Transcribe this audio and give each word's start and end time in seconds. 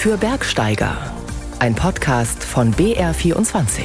für 0.00 0.16
Bergsteiger. 0.16 0.96
Ein 1.58 1.74
Podcast 1.74 2.42
von 2.42 2.72
BR24. 2.72 3.82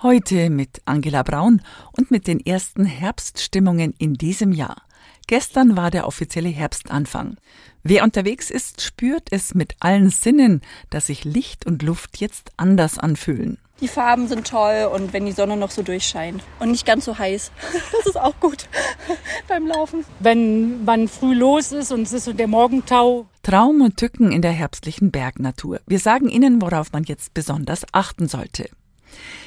Heute 0.00 0.48
mit 0.48 0.80
Angela 0.84 1.24
Braun 1.24 1.60
und 1.98 2.12
mit 2.12 2.28
den 2.28 2.38
ersten 2.38 2.84
Herbststimmungen 2.84 3.94
in 3.98 4.14
diesem 4.14 4.52
Jahr. 4.52 4.82
Gestern 5.26 5.76
war 5.76 5.90
der 5.90 6.06
offizielle 6.06 6.50
Herbstanfang. 6.50 7.36
Wer 7.82 8.04
unterwegs 8.04 8.48
ist, 8.48 8.80
spürt 8.80 9.32
es 9.32 9.56
mit 9.56 9.74
allen 9.80 10.10
Sinnen, 10.10 10.60
dass 10.88 11.08
sich 11.08 11.24
Licht 11.24 11.66
und 11.66 11.82
Luft 11.82 12.18
jetzt 12.18 12.52
anders 12.56 12.96
anfühlen. 12.96 13.58
Die 13.80 13.88
Farben 13.88 14.28
sind 14.28 14.46
toll 14.46 14.90
und 14.94 15.12
wenn 15.12 15.24
die 15.24 15.32
Sonne 15.32 15.56
noch 15.56 15.70
so 15.70 15.82
durchscheint 15.82 16.42
und 16.58 16.70
nicht 16.70 16.84
ganz 16.84 17.06
so 17.06 17.18
heiß, 17.18 17.50
das 17.92 18.06
ist 18.06 18.20
auch 18.20 18.38
gut 18.38 18.68
beim 19.48 19.66
Laufen. 19.66 20.04
Wenn 20.18 20.84
man 20.84 21.08
früh 21.08 21.34
los 21.34 21.72
ist 21.72 21.90
und 21.90 22.02
es 22.02 22.12
ist 22.12 22.24
so 22.24 22.32
der 22.32 22.46
Morgentau. 22.46 23.26
Traum 23.42 23.80
und 23.80 23.96
Tücken 23.96 24.32
in 24.32 24.42
der 24.42 24.52
herbstlichen 24.52 25.10
Bergnatur. 25.10 25.80
Wir 25.86 25.98
sagen 25.98 26.28
Ihnen, 26.28 26.60
worauf 26.60 26.92
man 26.92 27.04
jetzt 27.04 27.32
besonders 27.32 27.86
achten 27.92 28.28
sollte. 28.28 28.68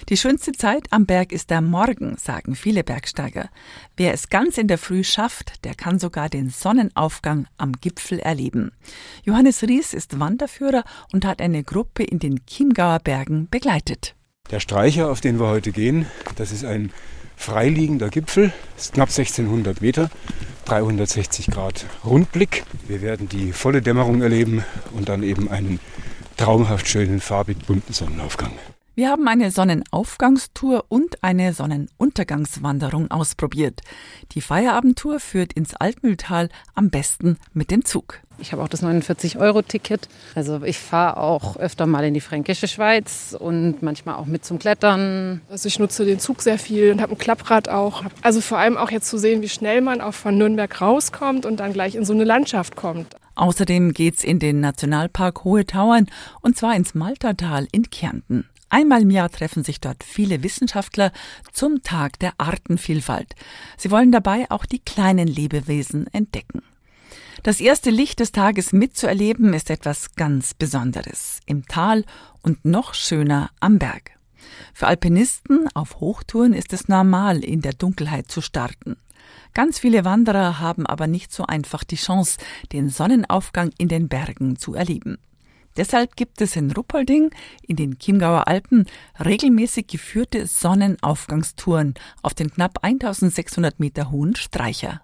Die 0.10 0.18
schönste 0.18 0.52
Zeit 0.52 0.88
am 0.92 1.06
Berg 1.06 1.32
ist 1.32 1.50
der 1.50 1.62
Morgen, 1.62 2.18
sagen 2.18 2.56
viele 2.56 2.84
Bergsteiger. 2.84 3.50
Wer 3.96 4.14
es 4.14 4.30
ganz 4.30 4.58
in 4.58 4.68
der 4.68 4.78
Früh 4.78 5.04
schafft, 5.04 5.64
der 5.64 5.76
kann 5.76 6.00
sogar 6.00 6.28
den 6.28 6.50
Sonnenaufgang 6.50 7.48
am 7.58 7.74
Gipfel 7.74 8.20
erleben. 8.20 8.72
Johannes 9.24 9.64
Ries 9.64 9.94
ist 9.94 10.20
Wanderführer 10.20 10.84
und 11.14 11.24
hat 11.24 11.42
eine 11.42 11.64
Gruppe 11.64 12.04
in 12.04 12.20
den 12.20 12.46
Chiemgauer 12.46 13.00
Bergen 13.00 13.48
begleitet. 13.50 14.16
Der 14.54 14.60
Streicher, 14.60 15.10
auf 15.10 15.20
den 15.20 15.40
wir 15.40 15.48
heute 15.48 15.72
gehen, 15.72 16.06
das 16.36 16.52
ist 16.52 16.64
ein 16.64 16.92
freiliegender 17.36 18.10
Gipfel, 18.10 18.54
ist 18.78 18.94
knapp 18.94 19.10
1600 19.10 19.82
Meter, 19.82 20.12
360 20.66 21.48
Grad 21.48 21.88
Rundblick. 22.06 22.64
Wir 22.88 23.02
werden 23.02 23.28
die 23.28 23.52
volle 23.52 23.82
Dämmerung 23.82 24.22
erleben 24.22 24.64
und 24.92 25.10
dann 25.10 25.24
eben 25.24 25.50
einen 25.50 25.80
traumhaft 26.38 26.88
schönen, 26.88 27.20
farbig 27.20 27.66
bunten 27.66 27.94
Sonnenaufgang. 27.94 28.52
Wir 28.96 29.10
haben 29.10 29.28
eine 29.28 29.50
Sonnenaufgangstour 29.50 30.86
und 30.88 31.24
eine 31.24 31.54
Sonnenuntergangswanderung 31.54 33.10
ausprobiert. 33.10 33.82
Die 34.34 34.42
Feierabendtour 34.42 35.20
führt 35.20 35.54
ins 35.54 35.74
Altmühltal 35.74 36.50
am 36.76 36.92
besten 36.92 37.38
mit 37.54 37.72
dem 37.72 37.86
Zug. 37.86 38.20
Ich 38.38 38.52
habe 38.52 38.62
auch 38.62 38.68
das 38.68 38.84
49-Euro-Ticket. 38.84 40.10
Also 40.36 40.62
ich 40.62 40.78
fahre 40.78 41.18
auch 41.18 41.58
öfter 41.58 41.88
mal 41.88 42.06
in 42.06 42.14
die 42.14 42.22
fränkische 42.22 42.68
Schweiz 42.68 43.36
und 43.38 43.82
manchmal 43.82 44.14
auch 44.14 44.28
mit 44.28 44.46
zum 44.46 44.60
Klettern. 44.60 45.42
Also 45.50 45.68
ich 45.68 45.80
nutze 45.80 46.06
den 46.06 46.20
Zug 46.20 46.44
sehr 46.44 46.60
viel 46.60 46.92
und 46.92 47.02
habe 47.02 47.14
ein 47.14 47.18
Klapprad 47.18 47.70
auch. 47.70 48.04
Also 48.22 48.42
vor 48.42 48.60
allem 48.60 48.78
auch 48.78 48.92
jetzt 48.92 49.10
zu 49.10 49.18
sehen, 49.18 49.42
wie 49.42 49.50
schnell 49.50 49.82
man 49.82 50.02
auch 50.02 50.14
von 50.14 50.38
Nürnberg 50.38 50.82
rauskommt 50.82 51.48
und 51.48 51.60
dann 51.60 51.74
gleich 51.74 51.96
in 51.96 52.06
so 52.06 52.14
eine 52.14 52.26
Landschaft 52.26 52.76
kommt. 52.76 53.16
Außerdem 53.34 53.94
geht's 53.94 54.24
in 54.24 54.38
den 54.38 54.60
Nationalpark 54.60 55.44
Hohe 55.44 55.66
Tauern 55.66 56.06
und 56.42 56.58
zwar 56.58 56.76
ins 56.76 56.94
Maltertal 56.94 57.68
in 57.72 57.90
Kärnten. 57.90 58.48
Einmal 58.74 59.04
im 59.04 59.12
Jahr 59.12 59.30
treffen 59.30 59.64
sich 59.64 59.80
dort 59.82 60.04
viele 60.04 60.42
Wissenschaftler 60.42 61.12
zum 61.52 61.84
Tag 61.84 62.18
der 62.18 62.34
Artenvielfalt. 62.40 63.36
Sie 63.78 63.92
wollen 63.92 64.12
dabei 64.12 64.50
auch 64.50 64.66
die 64.66 64.80
kleinen 64.80 65.28
Lebewesen 65.28 66.08
entdecken. 66.12 66.64
Das 67.44 67.62
erste 67.62 67.92
Licht 67.92 68.20
des 68.20 68.32
Tages 68.32 68.74
mitzuerleben 68.74 69.54
ist 69.54 69.70
etwas 69.70 70.16
ganz 70.16 70.56
Besonderes. 70.56 71.42
Im 71.46 71.68
Tal 71.68 72.04
und 72.42 72.66
noch 72.66 72.96
schöner 72.96 73.52
am 73.60 73.78
Berg. 73.78 74.18
Für 74.74 74.88
Alpinisten 74.88 75.68
auf 75.76 76.00
Hochtouren 76.00 76.54
ist 76.54 76.74
es 76.74 76.88
normal, 76.88 77.44
in 77.44 77.62
der 77.62 77.74
Dunkelheit 77.74 78.32
zu 78.32 78.42
starten. 78.42 78.98
Ganz 79.54 79.78
viele 79.78 80.04
Wanderer 80.04 80.60
haben 80.60 80.88
aber 80.88 81.06
nicht 81.06 81.32
so 81.32 81.46
einfach 81.46 81.84
die 81.84 81.96
Chance, 81.96 82.40
den 82.72 82.90
Sonnenaufgang 82.90 83.70
in 83.78 83.88
den 83.88 84.08
Bergen 84.08 84.56
zu 84.58 84.74
erleben. 84.74 85.20
Deshalb 85.76 86.16
gibt 86.16 86.40
es 86.42 86.56
in 86.56 86.72
Ruppolding 86.72 87.32
in 87.68 87.76
den 87.76 87.98
Chiemgauer 87.98 88.48
Alpen 88.48 88.86
regelmäßig 89.24 89.88
geführte 89.88 90.46
Sonnenaufgangstouren 90.46 91.96
auf 92.22 92.34
den 92.34 92.52
knapp 92.52 92.80
1600 92.84 93.80
Meter 93.80 94.12
hohen 94.12 94.36
Streicher. 94.36 95.02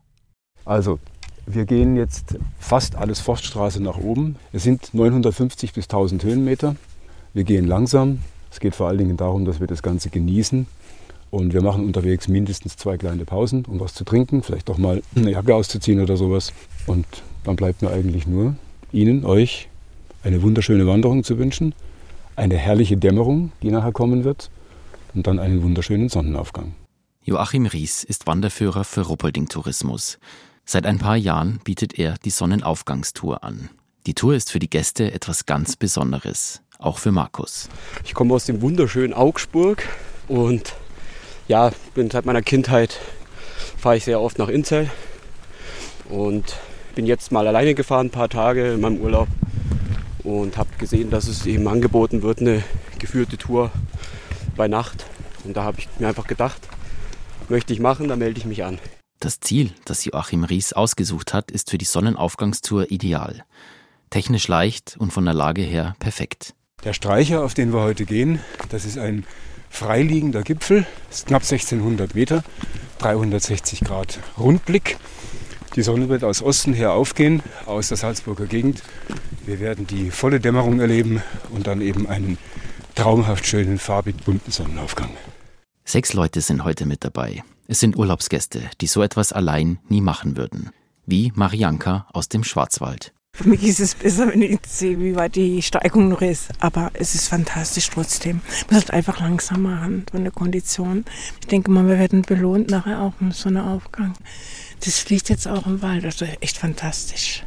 Also, 0.65 0.99
wir 1.47 1.65
gehen 1.65 1.95
jetzt 1.95 2.37
fast 2.59 2.95
alles 2.95 3.19
Forststraße 3.19 3.81
nach 3.81 3.97
oben. 3.97 4.35
Es 4.53 4.63
sind 4.63 4.93
950 4.93 5.73
bis 5.73 5.85
1000 5.85 6.23
Höhenmeter. 6.23 6.75
Wir 7.33 7.43
gehen 7.43 7.65
langsam. 7.65 8.19
Es 8.51 8.59
geht 8.59 8.75
vor 8.75 8.87
allen 8.87 8.99
Dingen 8.99 9.17
darum, 9.17 9.45
dass 9.45 9.59
wir 9.59 9.67
das 9.67 9.81
Ganze 9.81 10.11
genießen. 10.11 10.67
Und 11.31 11.53
wir 11.53 11.61
machen 11.61 11.85
unterwegs 11.85 12.27
mindestens 12.27 12.77
zwei 12.77 12.97
kleine 12.97 13.25
Pausen, 13.25 13.65
um 13.65 13.79
was 13.79 13.93
zu 13.93 14.03
trinken, 14.03 14.41
vielleicht 14.41 14.69
auch 14.69 14.77
mal 14.77 15.01
eine 15.15 15.31
Jacke 15.31 15.53
auszuziehen 15.53 16.01
oder 16.01 16.17
sowas. 16.17 16.53
Und 16.87 17.05
dann 17.43 17.55
bleibt 17.55 17.81
mir 17.81 17.91
eigentlich 17.91 18.27
nur 18.27 18.55
Ihnen, 18.91 19.25
euch 19.25 19.68
eine 20.23 20.41
wunderschöne 20.41 20.85
Wanderung 20.87 21.23
zu 21.23 21.37
wünschen, 21.37 21.73
eine 22.35 22.57
herrliche 22.57 22.97
Dämmerung, 22.97 23.51
die 23.61 23.71
nachher 23.71 23.91
kommen 23.91 24.23
wird, 24.23 24.49
und 25.13 25.27
dann 25.27 25.39
einen 25.39 25.63
wunderschönen 25.63 26.09
Sonnenaufgang. 26.09 26.73
Joachim 27.23 27.65
Ries 27.65 28.03
ist 28.03 28.27
Wanderführer 28.27 28.83
für 28.83 29.01
Ruppolding 29.01 29.47
Tourismus. 29.47 30.19
Seit 30.65 30.85
ein 30.85 30.99
paar 30.99 31.15
Jahren 31.15 31.59
bietet 31.63 31.97
er 31.97 32.15
die 32.23 32.29
Sonnenaufgangstour 32.29 33.43
an. 33.43 33.69
Die 34.05 34.13
Tour 34.13 34.35
ist 34.35 34.51
für 34.51 34.59
die 34.59 34.69
Gäste 34.69 35.11
etwas 35.11 35.45
ganz 35.45 35.75
Besonderes, 35.75 36.61
auch 36.77 36.97
für 36.97 37.11
Markus. 37.11 37.69
Ich 38.05 38.13
komme 38.13 38.33
aus 38.33 38.45
dem 38.45 38.61
wunderschönen 38.61 39.13
Augsburg 39.13 39.83
und 40.27 40.75
ja, 41.47 41.71
bin 41.93 42.09
seit 42.09 42.25
meiner 42.25 42.41
Kindheit 42.41 42.99
fahre 43.77 43.97
ich 43.97 44.05
sehr 44.05 44.21
oft 44.21 44.37
nach 44.37 44.49
Inzell 44.49 44.89
und 46.09 46.57
bin 46.95 47.05
jetzt 47.05 47.31
mal 47.31 47.47
alleine 47.47 47.75
gefahren, 47.75 48.07
ein 48.07 48.11
paar 48.11 48.29
Tage 48.29 48.73
in 48.73 48.81
meinem 48.81 48.97
Urlaub 48.97 49.27
und 50.23 50.57
habe 50.57 50.69
gesehen, 50.77 51.09
dass 51.09 51.27
es 51.27 51.45
eben 51.45 51.67
angeboten 51.67 52.21
wird, 52.21 52.39
eine 52.39 52.63
geführte 52.97 53.37
Tour 53.37 53.71
bei 54.55 54.67
Nacht. 54.67 55.05
Und 55.43 55.55
da 55.55 55.63
habe 55.63 55.79
ich 55.79 55.87
mir 55.99 56.07
einfach 56.07 56.27
gedacht, 56.27 56.61
möchte 57.47 57.73
ich 57.73 57.79
machen, 57.79 58.07
dann 58.07 58.19
melde 58.19 58.39
ich 58.39 58.45
mich 58.45 58.63
an. 58.63 58.79
Das 59.19 59.39
Ziel, 59.39 59.71
das 59.85 60.05
Joachim 60.05 60.43
Ries 60.43 60.73
ausgesucht 60.73 61.33
hat, 61.33 61.51
ist 61.51 61.69
für 61.69 61.77
die 61.77 61.85
Sonnenaufgangstour 61.85 62.89
ideal. 62.91 63.43
Technisch 64.09 64.47
leicht 64.47 64.95
und 64.97 65.11
von 65.11 65.25
der 65.25 65.33
Lage 65.33 65.61
her 65.61 65.95
perfekt. 65.99 66.53
Der 66.83 66.93
Streicher, 66.93 67.43
auf 67.43 67.53
den 67.53 67.73
wir 67.73 67.81
heute 67.81 68.05
gehen, 68.05 68.39
das 68.69 68.85
ist 68.85 68.97
ein 68.97 69.25
freiliegender 69.69 70.41
Gipfel, 70.43 70.85
ist 71.11 71.27
knapp 71.27 71.41
1600 71.41 72.15
Meter, 72.15 72.43
360 72.99 73.81
Grad 73.81 74.19
Rundblick. 74.37 74.97
Die 75.75 75.81
Sonne 75.81 76.09
wird 76.09 76.23
aus 76.23 76.41
Osten 76.41 76.73
her 76.73 76.93
aufgehen, 76.93 77.43
aus 77.65 77.89
der 77.89 77.97
Salzburger 77.97 78.45
Gegend. 78.45 78.81
Wir 79.49 79.59
werden 79.59 79.87
die 79.87 80.11
volle 80.11 80.39
Dämmerung 80.39 80.79
erleben 80.79 81.23
und 81.49 81.65
dann 81.65 81.81
eben 81.81 82.05
einen 82.05 82.37
traumhaft 82.93 83.47
schönen, 83.47 83.79
farbig 83.79 84.15
bunten 84.23 84.51
Sonnenaufgang. 84.51 85.09
Sechs 85.83 86.13
Leute 86.13 86.41
sind 86.41 86.63
heute 86.63 86.85
mit 86.85 87.03
dabei. 87.03 87.41
Es 87.67 87.79
sind 87.79 87.97
Urlaubsgäste, 87.97 88.69
die 88.79 88.85
so 88.85 89.01
etwas 89.01 89.33
allein 89.33 89.79
nie 89.89 90.01
machen 90.01 90.37
würden. 90.37 90.69
Wie 91.07 91.31
Marianka 91.33 92.05
aus 92.13 92.29
dem 92.29 92.43
Schwarzwald. 92.43 93.11
Für 93.33 93.49
mich 93.49 93.63
ist 93.63 93.79
es 93.79 93.95
besser, 93.95 94.27
wenn 94.27 94.43
ich 94.43 94.59
sehe, 94.67 94.99
wie 94.99 95.15
weit 95.15 95.35
die 95.35 95.63
Steigung 95.63 96.09
noch 96.09 96.21
ist. 96.21 96.49
Aber 96.59 96.91
es 96.93 97.15
ist 97.15 97.27
fantastisch 97.27 97.89
trotzdem. 97.89 98.41
Man 98.69 98.79
sollte 98.79 98.93
einfach 98.93 99.19
langsam 99.19 99.63
machen 99.63 100.05
von 100.11 100.21
der 100.21 100.31
Kondition. 100.31 101.05
Ich 101.41 101.47
denke 101.47 101.71
mal, 101.71 101.87
wir 101.87 101.97
werden 101.97 102.21
belohnt 102.21 102.69
nachher 102.69 103.01
auch 103.01 103.13
mit 103.19 103.33
so 103.33 103.49
einem 103.49 103.65
Aufgang. 103.65 104.13
Das 104.85 104.99
fliegt 104.99 105.27
jetzt 105.29 105.47
auch 105.47 105.65
im 105.65 105.81
Wald. 105.81 106.05
Also 106.05 106.25
echt 106.39 106.59
fantastisch. 106.59 107.43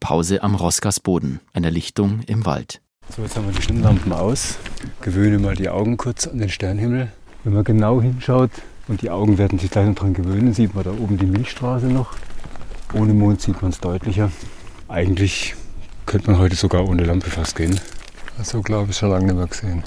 Pause 0.00 0.42
am 0.42 0.54
Rossgasboden, 0.54 1.40
einer 1.52 1.70
Lichtung 1.70 2.20
im 2.26 2.46
Wald. 2.46 2.80
So, 3.14 3.22
jetzt 3.22 3.36
haben 3.36 3.46
wir 3.46 3.52
die 3.52 3.62
Stirnlampen 3.62 4.12
aus. 4.12 4.56
Gewöhne 5.02 5.38
mal 5.38 5.54
die 5.54 5.68
Augen 5.68 5.98
kurz 5.98 6.26
an 6.26 6.38
den 6.38 6.48
Sternhimmel. 6.48 7.12
Wenn 7.44 7.52
man 7.52 7.64
genau 7.64 8.00
hinschaut 8.00 8.50
und 8.88 9.02
die 9.02 9.10
Augen 9.10 9.36
werden 9.36 9.58
sich 9.58 9.70
gleich 9.70 9.86
noch 9.86 9.94
dran 9.94 10.14
gewöhnen, 10.14 10.54
sieht 10.54 10.74
man 10.74 10.84
da 10.84 10.90
oben 10.90 11.18
die 11.18 11.26
Milchstraße 11.26 11.86
noch. 11.86 12.14
Ohne 12.94 13.12
Mond 13.12 13.42
sieht 13.42 13.60
man 13.60 13.72
es 13.72 13.80
deutlicher. 13.80 14.32
Eigentlich 14.88 15.54
könnte 16.06 16.30
man 16.30 16.40
heute 16.40 16.56
sogar 16.56 16.88
ohne 16.88 17.04
Lampe 17.04 17.30
fast 17.30 17.54
gehen. 17.54 17.78
So 18.42 18.62
glaube 18.62 18.90
ich 18.90 18.96
schon 18.96 19.10
lange 19.10 19.26
nicht 19.26 19.36
mehr 19.36 19.46
gesehen. 19.46 19.82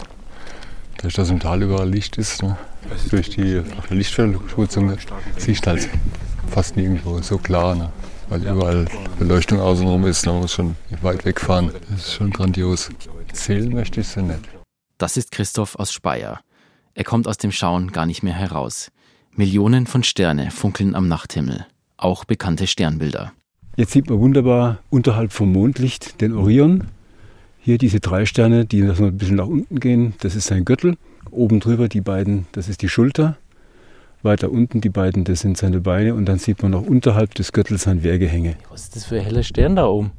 Durch 1.01 1.15
das 1.15 1.31
im 1.31 1.39
Tal 1.39 1.63
überall 1.63 1.89
Licht 1.89 2.17
ist, 2.17 2.43
ne? 2.43 2.55
durch 3.09 3.29
die 3.31 3.61
Lichtverschmutzung 3.89 4.95
siehst 5.37 5.65
du 5.65 5.71
halt 5.71 5.89
fast 6.51 6.77
nirgendwo 6.77 7.19
so 7.21 7.39
klar. 7.39 7.75
Ne? 7.75 7.89
Weil 8.33 8.47
überall 8.47 8.85
Beleuchtung 9.19 9.59
außenrum 9.59 10.07
ist, 10.07 10.25
man 10.25 10.39
muss 10.39 10.53
schon 10.53 10.75
weit 11.03 11.23
wegfahren. 11.23 11.69
Das 11.91 11.99
ist 11.99 12.13
schon 12.13 12.31
grandios. 12.31 12.89
Zählen 13.31 13.71
möchte 13.71 14.01
ich 14.01 14.07
sie 14.07 14.23
nicht. 14.23 14.39
Das 14.97 15.17
ist 15.17 15.31
Christoph 15.31 15.75
aus 15.75 15.93
Speyer. 15.93 16.39
Er 16.95 17.03
kommt 17.03 17.27
aus 17.27 17.37
dem 17.37 17.51
Schauen 17.51 17.91
gar 17.91 18.07
nicht 18.07 18.23
mehr 18.23 18.33
heraus. 18.33 18.89
Millionen 19.35 19.85
von 19.85 20.01
Sterne 20.01 20.49
funkeln 20.49 20.95
am 20.95 21.07
Nachthimmel, 21.07 21.67
auch 21.95 22.25
bekannte 22.25 22.65
Sternbilder. 22.65 23.33
Jetzt 23.75 23.91
sieht 23.91 24.09
man 24.09 24.19
wunderbar 24.19 24.79
unterhalb 24.89 25.31
vom 25.31 25.51
Mondlicht 25.51 26.19
den 26.19 26.33
Orion. 26.33 26.87
Hier 27.59 27.77
diese 27.77 27.99
drei 27.99 28.25
Sterne, 28.25 28.65
die 28.65 28.81
noch 28.81 28.99
ein 28.99 29.15
bisschen 29.15 29.35
nach 29.35 29.45
unten 29.45 29.79
gehen, 29.79 30.15
das 30.21 30.35
ist 30.35 30.47
sein 30.47 30.65
Gürtel. 30.65 30.97
Oben 31.29 31.59
drüber 31.59 31.87
die 31.87 32.01
beiden, 32.01 32.47
das 32.51 32.67
ist 32.67 32.81
die 32.81 32.89
Schulter. 32.89 33.37
Weiter 34.23 34.51
unten 34.51 34.81
die 34.81 34.89
beiden, 34.89 35.23
das 35.23 35.41
sind 35.41 35.57
seine 35.57 35.81
Beine 35.81 36.15
und 36.15 36.25
dann 36.25 36.39
sieht 36.39 36.61
man 36.61 36.71
noch 36.71 36.83
unterhalb 36.83 37.35
des 37.35 37.51
Gürtels 37.51 37.83
sein 37.83 38.03
Wehrgehänge. 38.03 38.55
Was 38.69 38.83
ist 38.83 38.95
das 38.95 39.05
für 39.05 39.17
ein 39.17 39.25
heller 39.25 39.43
Stern 39.43 39.75
da 39.75 39.85
oben? 39.85 40.11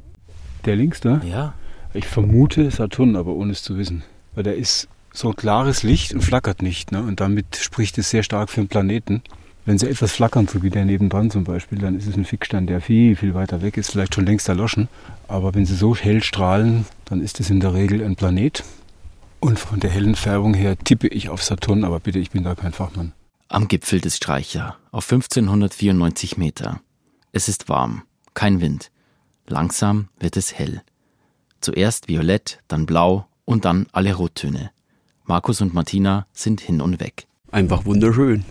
Der 0.65 0.75
links 0.75 0.99
da? 0.99 1.21
Ja. 1.23 1.53
Ich 1.93 2.05
vermute 2.05 2.69
Saturn, 2.71 3.15
aber 3.15 3.33
ohne 3.33 3.51
es 3.51 3.63
zu 3.63 3.77
wissen. 3.77 4.03
Weil 4.33 4.43
der 4.43 4.55
ist 4.55 4.87
so 5.13 5.31
klares 5.31 5.83
Licht 5.83 6.13
und 6.13 6.21
flackert 6.21 6.61
nicht. 6.61 6.91
Ne? 6.91 7.01
Und 7.01 7.19
damit 7.19 7.55
spricht 7.55 7.97
es 7.97 8.09
sehr 8.09 8.23
stark 8.23 8.49
für 8.49 8.61
einen 8.61 8.67
Planeten. 8.67 9.21
Wenn 9.65 9.77
sie 9.77 9.89
etwas 9.89 10.11
flackern, 10.11 10.47
so 10.47 10.61
wie 10.61 10.69
der 10.69 10.85
nebendran 10.85 11.31
zum 11.31 11.43
Beispiel, 11.43 11.79
dann 11.79 11.97
ist 11.97 12.05
es 12.05 12.15
ein 12.15 12.25
Fixstern, 12.25 12.67
der 12.67 12.81
viel, 12.81 13.15
viel 13.15 13.33
weiter 13.33 13.61
weg 13.61 13.77
ist, 13.77 13.91
vielleicht 13.91 14.13
schon 14.13 14.25
längst 14.25 14.47
erloschen. 14.47 14.89
Aber 15.27 15.55
wenn 15.55 15.65
sie 15.65 15.75
so 15.75 15.95
hell 15.95 16.21
strahlen, 16.21 16.85
dann 17.05 17.21
ist 17.21 17.39
es 17.39 17.49
in 17.49 17.61
der 17.61 17.73
Regel 17.73 18.03
ein 18.03 18.15
Planet. 18.15 18.63
Und 19.39 19.57
von 19.57 19.79
der 19.79 19.89
hellen 19.89 20.15
Färbung 20.15 20.53
her 20.53 20.77
tippe 20.77 21.07
ich 21.07 21.29
auf 21.29 21.41
Saturn, 21.41 21.83
aber 21.83 21.99
bitte, 21.99 22.19
ich 22.19 22.31
bin 22.31 22.43
da 22.43 22.53
kein 22.53 22.73
Fachmann. 22.73 23.13
Am 23.55 23.69
Gipfel 23.69 24.01
des 24.01 24.17
Streicher, 24.17 24.75
auf 24.91 25.09
1594 25.09 26.35
Meter. 26.35 26.81
Es 27.31 27.47
ist 27.47 27.69
warm, 27.69 28.01
kein 28.33 28.59
Wind. 28.59 28.91
Langsam 29.47 30.09
wird 30.19 30.35
es 30.35 30.53
hell. 30.53 30.81
Zuerst 31.61 32.09
violett, 32.09 32.59
dann 32.67 32.85
blau 32.85 33.27
und 33.45 33.63
dann 33.63 33.87
alle 33.93 34.13
Rottöne. 34.13 34.71
Markus 35.23 35.61
und 35.61 35.73
Martina 35.73 36.27
sind 36.33 36.59
hin 36.59 36.81
und 36.81 36.99
weg. 36.99 37.27
Einfach 37.49 37.85
wunderschön. 37.85 38.43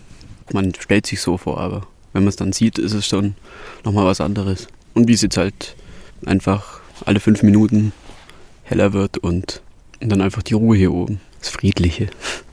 Man 0.51 0.73
stellt 0.73 1.05
sich 1.05 1.21
so 1.21 1.37
vor, 1.37 1.59
aber 1.59 1.85
wenn 2.13 2.23
man 2.23 2.29
es 2.29 2.35
dann 2.35 2.51
sieht, 2.51 2.79
ist 2.79 2.93
es 2.93 3.05
schon 3.05 3.35
nochmal 3.83 4.07
was 4.07 4.21
anderes. 4.21 4.67
Und 4.95 5.07
wie 5.07 5.13
es 5.13 5.21
jetzt 5.21 5.37
halt 5.37 5.75
einfach 6.25 6.79
alle 7.05 7.19
fünf 7.19 7.43
Minuten 7.43 7.93
heller 8.63 8.91
wird 8.91 9.19
und, 9.19 9.61
und 10.01 10.09
dann 10.09 10.21
einfach 10.21 10.41
die 10.41 10.55
Ruhe 10.55 10.75
hier 10.75 10.91
oben. 10.91 11.21
Das 11.37 11.49
Friedliche. 11.49 12.09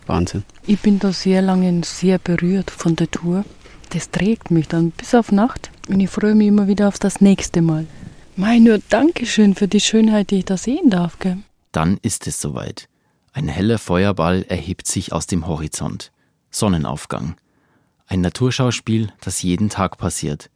Wahnsinn. 0.06 0.44
Ich 0.66 0.80
bin 0.80 0.98
da 0.98 1.12
sehr 1.12 1.42
lange 1.42 1.82
sehr 1.84 2.18
berührt 2.18 2.70
von 2.70 2.96
der 2.96 3.10
Tour. 3.10 3.44
Das 3.90 4.10
trägt 4.10 4.50
mich 4.50 4.68
dann 4.68 4.90
bis 4.90 5.14
auf 5.14 5.32
Nacht. 5.32 5.70
Und 5.88 6.00
ich 6.00 6.10
freue 6.10 6.34
mich 6.34 6.48
immer 6.48 6.66
wieder 6.66 6.88
auf 6.88 6.98
das 6.98 7.20
nächste 7.20 7.62
Mal. 7.62 7.86
Mein 8.36 8.64
nur 8.64 8.80
Dankeschön 8.88 9.54
für 9.54 9.68
die 9.68 9.80
Schönheit, 9.80 10.30
die 10.30 10.38
ich 10.38 10.44
da 10.44 10.56
sehen 10.56 10.90
darf. 10.90 11.18
Gell? 11.18 11.38
Dann 11.72 11.98
ist 12.02 12.26
es 12.26 12.40
soweit. 12.40 12.88
Ein 13.32 13.48
heller 13.48 13.78
Feuerball 13.78 14.42
erhebt 14.48 14.86
sich 14.86 15.12
aus 15.12 15.26
dem 15.26 15.46
Horizont. 15.46 16.12
Sonnenaufgang. 16.50 17.34
Ein 18.06 18.20
Naturschauspiel, 18.20 19.12
das 19.20 19.42
jeden 19.42 19.70
Tag 19.70 19.98
passiert 19.98 20.50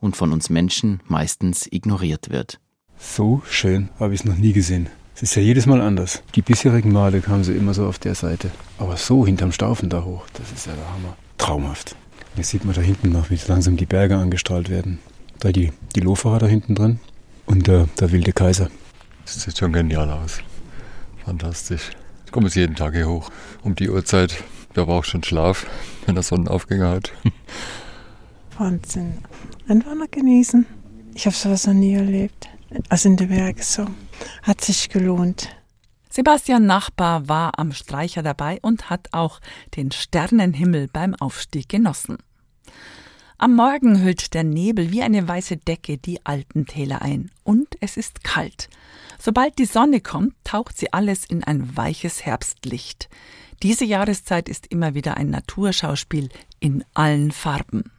und 0.00 0.16
von 0.16 0.32
uns 0.32 0.50
Menschen 0.50 1.00
meistens 1.06 1.66
ignoriert 1.70 2.30
wird. 2.30 2.60
So 2.98 3.42
schön 3.48 3.88
habe 3.98 4.14
ich 4.14 4.20
es 4.20 4.26
noch 4.26 4.36
nie 4.36 4.52
gesehen. 4.52 4.88
Es 5.18 5.22
ist 5.22 5.34
ja 5.34 5.42
jedes 5.42 5.66
Mal 5.66 5.80
anders. 5.80 6.22
Die 6.36 6.42
bisherigen 6.42 6.92
Male 6.92 7.20
kamen 7.20 7.42
sie 7.42 7.56
immer 7.56 7.74
so 7.74 7.88
auf 7.88 7.98
der 7.98 8.14
Seite. 8.14 8.52
Aber 8.78 8.96
so 8.96 9.26
hinterm 9.26 9.50
Staufen 9.50 9.90
da 9.90 10.04
hoch, 10.04 10.22
das 10.34 10.52
ist 10.52 10.68
ja 10.68 10.74
der 10.74 10.88
Hammer. 10.92 11.16
Traumhaft. 11.38 11.96
Jetzt 12.36 12.50
sieht 12.50 12.64
man 12.64 12.72
da 12.72 12.80
hinten 12.82 13.10
noch, 13.10 13.28
wie 13.28 13.38
langsam 13.48 13.76
die 13.76 13.84
Berge 13.84 14.16
angestrahlt 14.16 14.70
werden. 14.70 15.00
Da 15.40 15.50
die, 15.50 15.72
die 15.96 16.00
Loferer 16.02 16.38
da 16.38 16.46
hinten 16.46 16.76
drin 16.76 17.00
und 17.46 17.66
der, 17.66 17.88
der 17.98 18.12
wilde 18.12 18.32
Kaiser. 18.32 18.70
Das 19.24 19.42
sieht 19.42 19.58
schon 19.58 19.72
genial 19.72 20.08
aus. 20.08 20.38
Fantastisch. 21.24 21.90
Ich 22.24 22.30
komme 22.30 22.46
jetzt 22.46 22.54
jeden 22.54 22.76
Tag 22.76 22.94
hier 22.94 23.08
hoch. 23.08 23.28
Um 23.64 23.74
die 23.74 23.90
Uhrzeit, 23.90 24.44
da 24.74 24.84
braucht 24.84 25.08
schon 25.08 25.24
Schlaf, 25.24 25.66
wenn 26.06 26.14
er 26.14 26.22
Sonnenaufgänge 26.22 26.88
hat. 26.88 27.12
Wahnsinn. 28.56 29.14
Einfach 29.66 29.96
mal 29.96 30.06
genießen. 30.08 30.64
Ich 31.16 31.26
habe 31.26 31.34
sowas 31.34 31.66
noch 31.66 31.74
nie 31.74 31.94
erlebt. 31.94 32.48
Also 32.88 33.08
in 33.08 33.16
den 33.16 33.30
Bergen 33.30 33.62
so. 33.62 33.84
Hat 34.42 34.60
sich 34.60 34.88
gelohnt. 34.88 35.48
Sebastian 36.10 36.66
Nachbar 36.66 37.28
war 37.28 37.58
am 37.58 37.72
Streicher 37.72 38.22
dabei 38.22 38.58
und 38.62 38.90
hat 38.90 39.08
auch 39.12 39.40
den 39.76 39.90
Sternenhimmel 39.92 40.88
beim 40.88 41.14
Aufstieg 41.14 41.68
genossen. 41.68 42.18
Am 43.36 43.54
Morgen 43.54 44.02
hüllt 44.02 44.34
der 44.34 44.42
Nebel 44.42 44.90
wie 44.90 45.02
eine 45.02 45.28
weiße 45.28 45.58
Decke 45.58 45.96
die 45.96 46.24
alten 46.26 46.66
Täler 46.66 47.02
ein 47.02 47.30
und 47.44 47.68
es 47.80 47.96
ist 47.96 48.24
kalt. 48.24 48.68
Sobald 49.20 49.58
die 49.58 49.64
Sonne 49.64 50.00
kommt, 50.00 50.34
taucht 50.42 50.76
sie 50.76 50.92
alles 50.92 51.24
in 51.24 51.44
ein 51.44 51.76
weiches 51.76 52.24
Herbstlicht. 52.24 53.08
Diese 53.62 53.84
Jahreszeit 53.84 54.48
ist 54.48 54.66
immer 54.68 54.94
wieder 54.94 55.16
ein 55.16 55.30
Naturschauspiel 55.30 56.30
in 56.58 56.84
allen 56.94 57.30
Farben. 57.30 57.92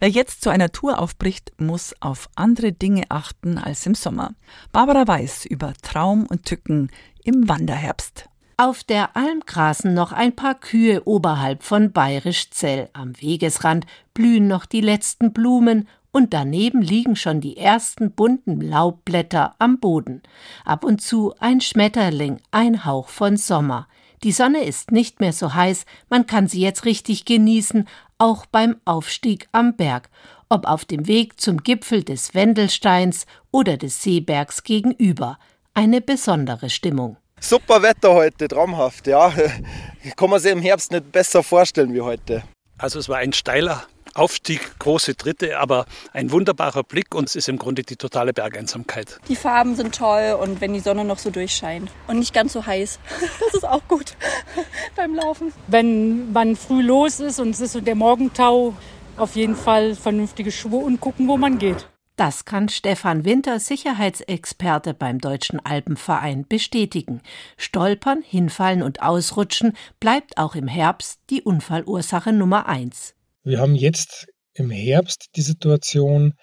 Wer 0.00 0.08
jetzt 0.08 0.42
zu 0.42 0.50
einer 0.50 0.70
Tour 0.70 0.98
aufbricht, 0.98 1.52
muss 1.58 1.94
auf 2.00 2.28
andere 2.34 2.72
Dinge 2.72 3.04
achten 3.08 3.58
als 3.58 3.86
im 3.86 3.94
Sommer. 3.94 4.34
Barbara 4.72 5.06
Weiß 5.06 5.44
über 5.46 5.72
Traum 5.82 6.26
und 6.26 6.44
Tücken 6.44 6.90
im 7.24 7.48
Wanderherbst. 7.48 8.28
Auf 8.56 8.82
der 8.82 9.16
Alm 9.16 9.42
grasen 9.46 9.94
noch 9.94 10.12
ein 10.12 10.34
paar 10.34 10.56
Kühe 10.56 11.06
oberhalb 11.06 11.62
von 11.62 11.92
Bayerischzell. 11.92 12.90
Am 12.92 13.12
Wegesrand 13.20 13.86
blühen 14.14 14.48
noch 14.48 14.66
die 14.66 14.80
letzten 14.80 15.32
Blumen 15.32 15.86
und 16.10 16.34
daneben 16.34 16.82
liegen 16.82 17.14
schon 17.14 17.40
die 17.40 17.56
ersten 17.56 18.10
bunten 18.10 18.60
Laubblätter 18.60 19.54
am 19.60 19.78
Boden. 19.78 20.22
Ab 20.64 20.84
und 20.84 21.00
zu 21.00 21.34
ein 21.38 21.60
Schmetterling, 21.60 22.40
ein 22.50 22.84
Hauch 22.84 23.08
von 23.08 23.36
Sommer. 23.36 23.86
Die 24.24 24.32
Sonne 24.32 24.64
ist 24.64 24.90
nicht 24.90 25.20
mehr 25.20 25.32
so 25.32 25.54
heiß, 25.54 25.84
man 26.10 26.26
kann 26.26 26.48
sie 26.48 26.60
jetzt 26.60 26.84
richtig 26.84 27.24
genießen, 27.24 27.86
auch 28.18 28.46
beim 28.46 28.76
Aufstieg 28.84 29.48
am 29.52 29.76
Berg, 29.76 30.10
ob 30.48 30.66
auf 30.66 30.84
dem 30.84 31.06
Weg 31.06 31.40
zum 31.40 31.62
Gipfel 31.62 32.02
des 32.02 32.34
Wendelsteins 32.34 33.26
oder 33.50 33.76
des 33.76 34.02
Seebergs 34.02 34.62
gegenüber. 34.64 35.38
Eine 35.74 36.00
besondere 36.00 36.70
Stimmung. 36.70 37.16
Super 37.40 37.82
Wetter 37.82 38.14
heute, 38.14 38.48
traumhaft, 38.48 39.06
ja. 39.06 39.32
Kann 40.16 40.30
man 40.30 40.40
sich 40.40 40.52
im 40.52 40.60
Herbst 40.60 40.90
nicht 40.90 41.12
besser 41.12 41.42
vorstellen 41.42 41.94
wie 41.94 42.00
heute. 42.00 42.42
Also 42.78 42.98
es 42.98 43.08
war 43.08 43.18
ein 43.18 43.32
steiler 43.32 43.84
Aufstieg, 44.14 44.78
große 44.78 45.16
Tritte, 45.16 45.58
aber 45.58 45.86
ein 46.12 46.30
wunderbarer 46.30 46.82
Blick 46.82 47.14
und 47.14 47.28
es 47.28 47.36
ist 47.36 47.48
im 47.48 47.58
Grunde 47.58 47.82
die 47.82 47.96
totale 47.96 48.32
Bergeinsamkeit. 48.32 49.18
Die 49.28 49.36
Farben 49.36 49.76
sind 49.76 49.94
toll 49.94 50.38
und 50.40 50.60
wenn 50.60 50.72
die 50.72 50.80
Sonne 50.80 51.04
noch 51.04 51.18
so 51.18 51.30
durchscheint 51.30 51.90
und 52.06 52.18
nicht 52.18 52.34
ganz 52.34 52.52
so 52.52 52.66
heiß, 52.66 52.98
das 53.40 53.54
ist 53.54 53.64
auch 53.64 53.86
gut 53.88 54.16
beim 54.96 55.14
Laufen. 55.14 55.52
Wenn 55.66 56.32
man 56.32 56.56
früh 56.56 56.82
los 56.82 57.20
ist 57.20 57.40
und 57.40 57.50
es 57.50 57.60
ist 57.60 57.72
so 57.72 57.80
der 57.80 57.94
Morgentau, 57.94 58.74
auf 59.16 59.36
jeden 59.36 59.56
Fall 59.56 59.94
vernünftige 59.94 60.52
Schuhe 60.52 60.84
und 60.84 61.00
gucken, 61.00 61.28
wo 61.28 61.36
man 61.36 61.58
geht. 61.58 61.88
Das 62.18 62.44
kann 62.44 62.68
Stefan 62.68 63.24
Winter, 63.24 63.60
Sicherheitsexperte 63.60 64.92
beim 64.92 65.20
Deutschen 65.20 65.64
Alpenverein, 65.64 66.46
bestätigen. 66.48 67.20
Stolpern, 67.56 68.22
hinfallen 68.22 68.82
und 68.82 69.02
ausrutschen 69.02 69.76
bleibt 70.00 70.36
auch 70.36 70.56
im 70.56 70.66
Herbst 70.66 71.20
die 71.30 71.42
Unfallursache 71.42 72.32
Nummer 72.32 72.66
eins. 72.66 73.14
Wir 73.48 73.60
haben 73.60 73.76
jetzt 73.76 74.26
im 74.52 74.68
Herbst 74.68 75.28
die 75.36 75.40
Situation, 75.40 76.34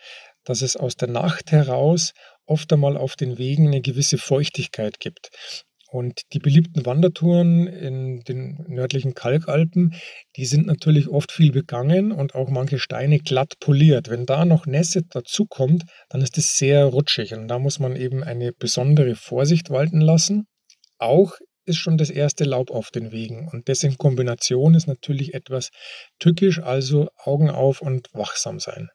dass 0.44 0.64
es 0.64 0.76
aus 0.76 0.96
der 0.96 1.08
Nacht 1.08 1.52
heraus 1.52 2.14
oft 2.48 2.74
einmal 2.74 2.98
auf 2.98 3.16
den 3.16 3.38
Wegen 3.38 3.68
eine 3.68 3.82
gewisse 3.82 4.18
Feuchtigkeit 4.18 5.00
gibt. 5.00 5.30
Und 5.92 6.22
die 6.34 6.40
beliebten 6.40 6.84
Wandertouren 6.88 7.68
in 7.68 8.22
den 8.22 8.66
nördlichen 8.68 9.14
Kalkalpen, 9.14 9.94
die 10.36 10.48
sind 10.48 10.66
natürlich 10.66 11.08
oft 11.08 11.32
viel 11.32 11.52
begangen 11.52 12.12
und 12.12 12.34
auch 12.34 12.50
manche 12.50 12.80
Steine 12.80 13.20
glatt 13.20 13.54
poliert. 13.60 14.10
Wenn 14.10 14.26
da 14.26 14.44
noch 14.44 14.66
Nässe 14.66 15.04
dazukommt, 15.04 15.84
dann 16.10 16.22
ist 16.22 16.40
es 16.40 16.58
sehr 16.58 16.86
rutschig 16.86 17.36
und 17.36 17.48
da 17.50 17.60
muss 17.60 17.78
man 17.78 17.96
eben 17.96 18.24
eine 18.24 18.52
besondere 18.52 19.14
Vorsicht 19.14 19.70
walten 19.70 20.02
lassen. 20.02 20.48
Auch 20.98 21.36
ist 21.66 21.78
schon 21.78 21.98
das 21.98 22.10
erste 22.10 22.44
Laub 22.44 22.72
auf 22.72 22.92
den 22.92 23.12
Wegen. 23.12 23.50
Und 23.52 23.70
das 23.70 23.84
in 23.84 23.98
Kombination 23.98 24.74
ist 24.76 24.88
natürlich 24.88 25.34
etwas 25.34 25.72
tückisch, 26.20 26.62
also 26.62 27.10
Augen 27.18 27.50
auf 27.50 27.82
und 27.82 28.10
wachsam 28.14 28.60
sein. 28.60 28.90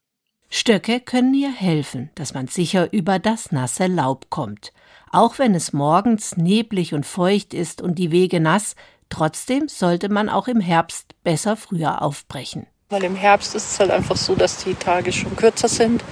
Stöcke 0.49 0.99
können 0.99 1.33
ihr 1.33 1.53
helfen, 1.53 2.11
dass 2.17 2.35
man 2.35 2.49
sicher 2.49 2.93
über 2.93 3.21
das 3.21 3.53
nasse 3.53 3.87
Laub 3.87 4.31
kommt. 4.31 4.73
Auch 5.13 5.39
wenn 5.39 5.55
es 5.55 5.73
morgens 5.73 6.37
neblig 6.37 6.93
und 6.93 7.07
feucht 7.07 7.55
ist 7.55 7.81
und 7.81 7.99
die 7.99 8.11
Wege 8.11 8.41
nass, 8.41 8.75
trotzdem 9.11 9.69
sollte 9.69 10.09
man 10.09 10.29
auch 10.29 10.49
im 10.49 10.61
Herbst 10.61 11.15
besser 11.23 11.57
früher 11.57 12.03
aufbrechen. 12.03 12.67
Weil 12.89 13.05
im 13.05 13.15
Herbst 13.15 13.55
ist 13.55 13.71
es 13.71 13.79
halt 13.79 13.93
einfach 13.93 14.17
so, 14.17 14.35
dass 14.35 14.65
die 14.65 14.75
Tage 14.75 15.13
schon 15.13 15.37
kürzer 15.37 15.69
sind. 15.69 16.03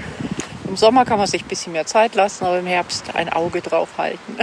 Im 0.68 0.76
Sommer 0.76 1.04
kann 1.04 1.18
man 1.18 1.26
sich 1.26 1.42
ein 1.42 1.48
bisschen 1.48 1.72
mehr 1.72 1.86
Zeit 1.86 2.14
lassen, 2.14 2.44
aber 2.44 2.60
im 2.60 2.66
Herbst 2.66 3.14
ein 3.16 3.28
Auge 3.28 3.60
drauf 3.60 3.98
halten. 3.98 4.36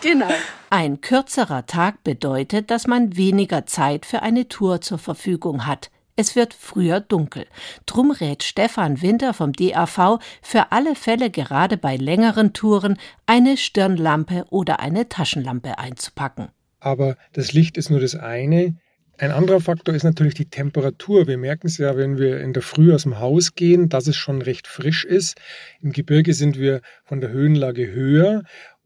Genau. 0.00 0.32
Ein 0.74 1.02
kürzerer 1.02 1.66
Tag 1.66 2.02
bedeutet, 2.02 2.70
dass 2.70 2.86
man 2.86 3.14
weniger 3.14 3.66
Zeit 3.66 4.06
für 4.06 4.22
eine 4.22 4.48
Tour 4.48 4.80
zur 4.80 4.96
Verfügung 4.96 5.66
hat. 5.66 5.90
Es 6.16 6.34
wird 6.34 6.54
früher 6.54 6.98
dunkel. 7.00 7.44
Drum 7.84 8.10
rät 8.10 8.42
Stefan 8.42 9.02
Winter 9.02 9.34
vom 9.34 9.52
DAV 9.52 10.18
für 10.40 10.72
alle 10.72 10.94
Fälle 10.94 11.28
gerade 11.28 11.76
bei 11.76 11.96
längeren 11.96 12.54
Touren 12.54 12.96
eine 13.26 13.58
Stirnlampe 13.58 14.46
oder 14.48 14.80
eine 14.80 15.10
Taschenlampe 15.10 15.76
einzupacken. 15.76 16.48
Aber 16.80 17.18
das 17.34 17.52
Licht 17.52 17.76
ist 17.76 17.90
nur 17.90 18.00
das 18.00 18.14
eine. 18.14 18.74
Ein 19.18 19.30
anderer 19.30 19.60
Faktor 19.60 19.94
ist 19.94 20.04
natürlich 20.04 20.34
die 20.34 20.48
Temperatur. 20.48 21.26
Wir 21.26 21.36
merken 21.36 21.66
es 21.66 21.76
ja, 21.76 21.98
wenn 21.98 22.18
wir 22.18 22.40
in 22.40 22.54
der 22.54 22.62
Früh 22.62 22.94
aus 22.94 23.02
dem 23.02 23.20
Haus 23.20 23.54
gehen, 23.54 23.90
dass 23.90 24.06
es 24.06 24.16
schon 24.16 24.40
recht 24.40 24.66
frisch 24.66 25.04
ist. 25.04 25.38
Im 25.82 25.92
Gebirge 25.92 26.32
sind 26.32 26.58
wir 26.58 26.80
von 27.04 27.20
der 27.20 27.30
Höhenlage 27.30 27.92
höher 27.92 28.42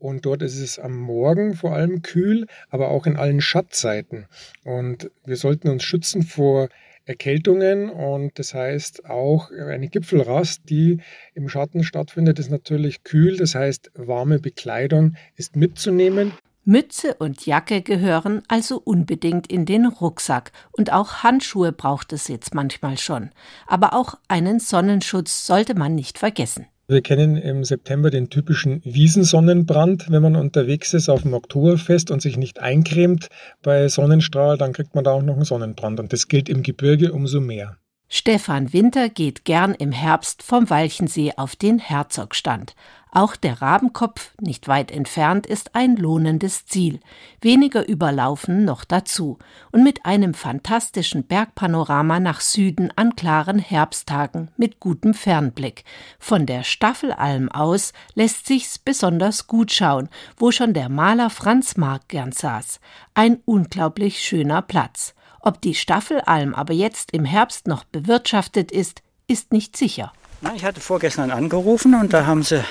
und 0.06 0.24
dort 0.24 0.42
ist 0.42 0.60
es 0.60 0.78
am 0.78 0.96
Morgen 0.96 1.54
vor 1.54 1.74
allem 1.74 2.02
kühl, 2.02 2.46
aber 2.70 2.88
auch 2.88 3.06
in 3.06 3.16
allen 3.16 3.40
Schattzeiten. 3.40 4.26
Und 4.64 5.10
wir 5.24 5.36
sollten 5.36 5.68
uns 5.68 5.82
schützen 5.82 6.22
vor 6.22 6.68
Erkältungen 7.06 7.90
und 7.90 8.38
das 8.38 8.54
heißt 8.54 9.04
auch 9.06 9.50
eine 9.50 9.88
Gipfelrast, 9.88 10.62
die 10.68 10.98
im 11.34 11.48
Schatten 11.48 11.84
stattfindet, 11.84 12.38
ist 12.38 12.50
natürlich 12.50 13.04
kühl. 13.04 13.36
Das 13.36 13.54
heißt, 13.54 13.92
warme 13.94 14.38
Bekleidung 14.38 15.14
ist 15.36 15.56
mitzunehmen. 15.56 16.32
Mütze 16.64 17.14
und 17.14 17.46
Jacke 17.46 17.80
gehören 17.80 18.42
also 18.48 18.80
unbedingt 18.82 19.52
in 19.52 19.66
den 19.66 19.86
Rucksack 19.86 20.50
und 20.72 20.92
auch 20.92 21.22
Handschuhe 21.22 21.70
braucht 21.70 22.12
es 22.12 22.26
jetzt 22.26 22.54
manchmal 22.54 22.98
schon. 22.98 23.30
Aber 23.68 23.92
auch 23.92 24.14
einen 24.26 24.58
Sonnenschutz 24.58 25.46
sollte 25.46 25.76
man 25.76 25.94
nicht 25.94 26.18
vergessen. 26.18 26.66
Wir 26.88 27.02
kennen 27.02 27.36
im 27.36 27.64
September 27.64 28.10
den 28.10 28.30
typischen 28.30 28.80
Wiesensonnenbrand. 28.84 30.08
Wenn 30.08 30.22
man 30.22 30.36
unterwegs 30.36 30.94
ist 30.94 31.08
auf 31.08 31.22
dem 31.22 31.34
Oktoberfest 31.34 32.12
und 32.12 32.22
sich 32.22 32.36
nicht 32.36 32.60
eincremt 32.60 33.28
bei 33.60 33.88
Sonnenstrahl, 33.88 34.56
dann 34.56 34.72
kriegt 34.72 34.94
man 34.94 35.02
da 35.02 35.10
auch 35.10 35.22
noch 35.22 35.34
einen 35.34 35.44
Sonnenbrand. 35.44 35.98
Und 35.98 36.12
das 36.12 36.28
gilt 36.28 36.48
im 36.48 36.62
Gebirge 36.62 37.12
umso 37.12 37.40
mehr. 37.40 37.76
Stefan 38.08 38.72
Winter 38.72 39.08
geht 39.08 39.44
gern 39.44 39.74
im 39.74 39.90
Herbst 39.90 40.44
vom 40.44 40.70
Walchensee 40.70 41.32
auf 41.36 41.56
den 41.56 41.80
Herzogstand. 41.80 42.76
Auch 43.16 43.34
der 43.34 43.62
Rabenkopf, 43.62 44.32
nicht 44.42 44.68
weit 44.68 44.90
entfernt, 44.90 45.46
ist 45.46 45.74
ein 45.74 45.96
lohnendes 45.96 46.66
Ziel. 46.66 47.00
Weniger 47.40 47.88
überlaufen 47.88 48.66
noch 48.66 48.84
dazu. 48.84 49.38
Und 49.72 49.82
mit 49.82 50.04
einem 50.04 50.34
fantastischen 50.34 51.24
Bergpanorama 51.24 52.20
nach 52.20 52.42
Süden 52.42 52.92
an 52.94 53.16
klaren 53.16 53.58
Herbsttagen 53.58 54.50
mit 54.58 54.80
gutem 54.80 55.14
Fernblick. 55.14 55.84
Von 56.18 56.44
der 56.44 56.62
Staffelalm 56.62 57.50
aus 57.50 57.94
lässt 58.14 58.44
sich's 58.44 58.78
besonders 58.78 59.46
gut 59.46 59.72
schauen, 59.72 60.10
wo 60.36 60.50
schon 60.50 60.74
der 60.74 60.90
Maler 60.90 61.30
Franz 61.30 61.78
Mark 61.78 62.08
gern 62.08 62.32
saß. 62.32 62.80
Ein 63.14 63.38
unglaublich 63.46 64.20
schöner 64.20 64.60
Platz. 64.60 65.14
Ob 65.40 65.62
die 65.62 65.74
Staffelalm 65.74 66.54
aber 66.54 66.74
jetzt 66.74 67.12
im 67.12 67.24
Herbst 67.24 67.66
noch 67.66 67.84
bewirtschaftet 67.84 68.70
ist, 68.70 69.00
ist 69.26 69.54
nicht 69.54 69.74
sicher. 69.74 70.12
Ich 70.54 70.66
hatte 70.66 70.82
vorgestern 70.82 71.30
angerufen 71.30 71.94
und 71.94 72.12
da 72.12 72.26
haben 72.26 72.42
sie 72.42 72.62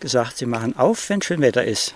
gesagt, 0.00 0.38
sie 0.38 0.46
machen 0.46 0.76
auf, 0.76 1.08
wenn 1.08 1.22
schön 1.22 1.40
Wetter 1.40 1.64
ist. 1.64 1.94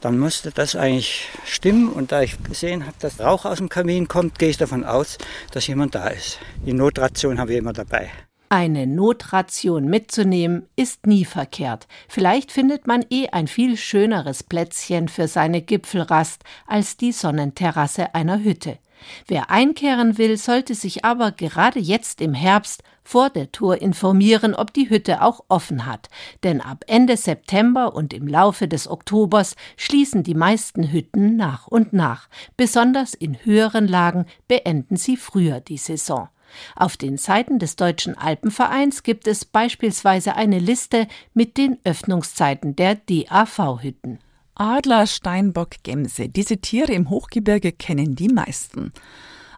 Dann 0.00 0.18
musste 0.18 0.50
das 0.50 0.76
eigentlich 0.76 1.28
stimmen 1.44 1.88
und 1.88 2.12
da 2.12 2.22
ich 2.22 2.42
gesehen 2.42 2.86
habe, 2.86 2.96
dass 3.00 3.18
Rauch 3.18 3.44
aus 3.44 3.58
dem 3.58 3.68
Kamin 3.68 4.08
kommt, 4.08 4.38
gehe 4.38 4.50
ich 4.50 4.58
davon 4.58 4.84
aus, 4.84 5.18
dass 5.52 5.66
jemand 5.66 5.94
da 5.94 6.08
ist. 6.08 6.38
Die 6.64 6.74
Notration 6.74 7.38
haben 7.38 7.48
wir 7.48 7.58
immer 7.58 7.72
dabei. 7.72 8.10
Eine 8.48 8.86
Notration 8.86 9.86
mitzunehmen 9.86 10.68
ist 10.76 11.06
nie 11.06 11.24
verkehrt. 11.24 11.88
Vielleicht 12.08 12.52
findet 12.52 12.86
man 12.86 13.04
eh 13.10 13.28
ein 13.30 13.48
viel 13.48 13.76
schöneres 13.76 14.44
Plätzchen 14.44 15.08
für 15.08 15.26
seine 15.26 15.62
Gipfelrast 15.62 16.44
als 16.68 16.96
die 16.96 17.10
Sonnenterrasse 17.10 18.14
einer 18.14 18.44
Hütte. 18.44 18.78
Wer 19.26 19.50
einkehren 19.50 20.16
will, 20.16 20.36
sollte 20.36 20.76
sich 20.76 21.04
aber 21.04 21.32
gerade 21.32 21.80
jetzt 21.80 22.20
im 22.20 22.34
Herbst 22.34 22.82
vor 23.06 23.30
der 23.30 23.52
Tour 23.52 23.80
informieren, 23.80 24.54
ob 24.54 24.72
die 24.72 24.90
Hütte 24.90 25.22
auch 25.22 25.44
offen 25.48 25.86
hat, 25.86 26.08
denn 26.42 26.60
ab 26.60 26.84
Ende 26.88 27.16
September 27.16 27.94
und 27.94 28.12
im 28.12 28.26
Laufe 28.26 28.66
des 28.66 28.88
Oktobers 28.88 29.54
schließen 29.76 30.24
die 30.24 30.34
meisten 30.34 30.90
Hütten 30.90 31.36
nach 31.36 31.68
und 31.68 31.92
nach. 31.92 32.28
Besonders 32.56 33.14
in 33.14 33.36
höheren 33.44 33.86
Lagen 33.86 34.26
beenden 34.48 34.96
sie 34.96 35.16
früher 35.16 35.60
die 35.60 35.78
Saison. 35.78 36.28
Auf 36.74 36.96
den 36.96 37.16
Seiten 37.16 37.60
des 37.60 37.76
Deutschen 37.76 38.18
Alpenvereins 38.18 39.04
gibt 39.04 39.28
es 39.28 39.44
beispielsweise 39.44 40.34
eine 40.34 40.58
Liste 40.58 41.06
mit 41.32 41.56
den 41.56 41.78
Öffnungszeiten 41.84 42.74
der 42.74 42.96
DAV-Hütten. 42.96 44.18
Adler, 44.56 45.06
Steinbock, 45.06 45.82
Gemse. 45.82 46.28
Diese 46.28 46.56
Tiere 46.56 46.92
im 46.92 47.10
Hochgebirge 47.10 47.72
kennen 47.72 48.16
die 48.16 48.28
meisten. 48.28 48.92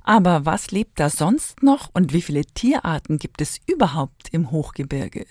Aber 0.09 0.47
was 0.47 0.71
lebt 0.71 0.99
da 1.01 1.11
sonst 1.11 1.63
noch 1.63 1.91
und 1.93 2.15
wie 2.15 2.23
viele 2.23 2.47
Tierarten 2.47 3.19
gibt 3.19 3.43
es 3.43 3.61
überhaupt 3.67 4.31
im 4.33 4.51
Hochgebirge? 4.51 5.27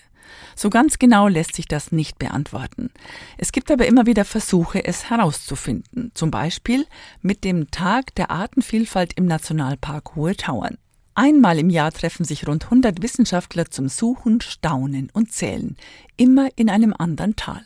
So 0.54 0.70
ganz 0.70 1.00
genau 1.00 1.26
lässt 1.26 1.56
sich 1.56 1.66
das 1.66 1.90
nicht 1.90 2.20
beantworten. 2.20 2.92
Es 3.38 3.50
gibt 3.50 3.72
aber 3.72 3.86
immer 3.86 4.06
wieder 4.06 4.24
Versuche, 4.24 4.84
es 4.84 5.10
herauszufinden. 5.10 6.12
Zum 6.14 6.30
Beispiel 6.30 6.86
mit 7.22 7.42
dem 7.42 7.72
Tag 7.72 8.14
der 8.14 8.30
Artenvielfalt 8.30 9.14
im 9.14 9.26
Nationalpark 9.26 10.14
Hohe 10.14 10.36
Tauern. 10.36 10.78
Einmal 11.16 11.58
im 11.58 11.70
Jahr 11.70 11.90
treffen 11.90 12.22
sich 12.22 12.46
rund 12.46 12.66
100 12.66 13.02
Wissenschaftler 13.02 13.72
zum 13.72 13.88
Suchen, 13.88 14.40
Staunen 14.40 15.10
und 15.12 15.32
Zählen, 15.32 15.76
immer 16.16 16.50
in 16.54 16.70
einem 16.70 16.94
anderen 16.96 17.34
Tal. 17.34 17.64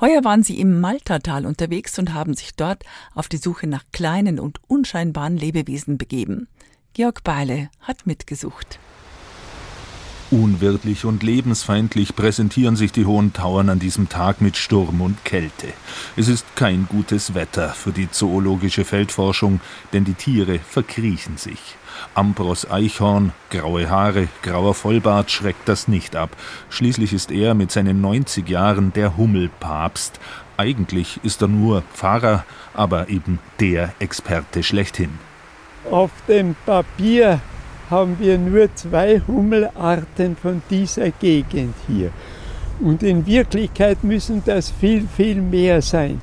Heuer 0.00 0.24
waren 0.24 0.42
sie 0.42 0.58
im 0.58 0.80
Maltatal 0.80 1.44
unterwegs 1.44 1.98
und 1.98 2.14
haben 2.14 2.34
sich 2.34 2.54
dort 2.54 2.84
auf 3.14 3.28
die 3.28 3.36
Suche 3.36 3.66
nach 3.66 3.84
kleinen 3.92 4.40
und 4.40 4.58
unscheinbaren 4.66 5.36
Lebewesen 5.36 5.98
begeben. 5.98 6.48
Georg 6.94 7.22
Beile 7.22 7.68
hat 7.80 8.06
mitgesucht. 8.06 8.78
Unwirtlich 10.32 11.04
und 11.04 11.24
lebensfeindlich 11.24 12.14
präsentieren 12.14 12.76
sich 12.76 12.92
die 12.92 13.04
hohen 13.04 13.32
Tauern 13.32 13.68
an 13.68 13.80
diesem 13.80 14.08
Tag 14.08 14.40
mit 14.40 14.56
Sturm 14.56 15.00
und 15.00 15.24
Kälte. 15.24 15.66
Es 16.16 16.28
ist 16.28 16.46
kein 16.54 16.86
gutes 16.88 17.34
Wetter 17.34 17.70
für 17.70 17.90
die 17.90 18.08
zoologische 18.08 18.84
Feldforschung, 18.84 19.60
denn 19.92 20.04
die 20.04 20.14
Tiere 20.14 20.60
verkriechen 20.60 21.36
sich. 21.36 21.58
Ambros 22.14 22.70
Eichhorn, 22.70 23.32
graue 23.50 23.90
Haare, 23.90 24.28
grauer 24.42 24.74
Vollbart 24.74 25.32
schreckt 25.32 25.68
das 25.68 25.88
nicht 25.88 26.14
ab. 26.14 26.36
Schließlich 26.68 27.12
ist 27.12 27.32
er 27.32 27.54
mit 27.54 27.72
seinen 27.72 28.00
90 28.00 28.48
Jahren 28.48 28.92
der 28.92 29.16
Hummelpapst. 29.16 30.20
Eigentlich 30.56 31.18
ist 31.24 31.42
er 31.42 31.48
nur 31.48 31.82
Pfarrer, 31.92 32.44
aber 32.72 33.08
eben 33.08 33.40
der 33.58 33.94
Experte 33.98 34.62
schlechthin. 34.62 35.10
Auf 35.90 36.12
dem 36.28 36.54
Papier 36.66 37.40
haben 37.90 38.18
wir 38.20 38.38
nur 38.38 38.74
zwei 38.74 39.20
Hummelarten 39.26 40.36
von 40.36 40.62
dieser 40.70 41.10
Gegend 41.10 41.74
hier. 41.86 42.10
Und 42.80 43.02
in 43.02 43.26
Wirklichkeit 43.26 44.04
müssen 44.04 44.42
das 44.44 44.70
viel, 44.70 45.06
viel 45.06 45.42
mehr 45.42 45.82
sein. 45.82 46.20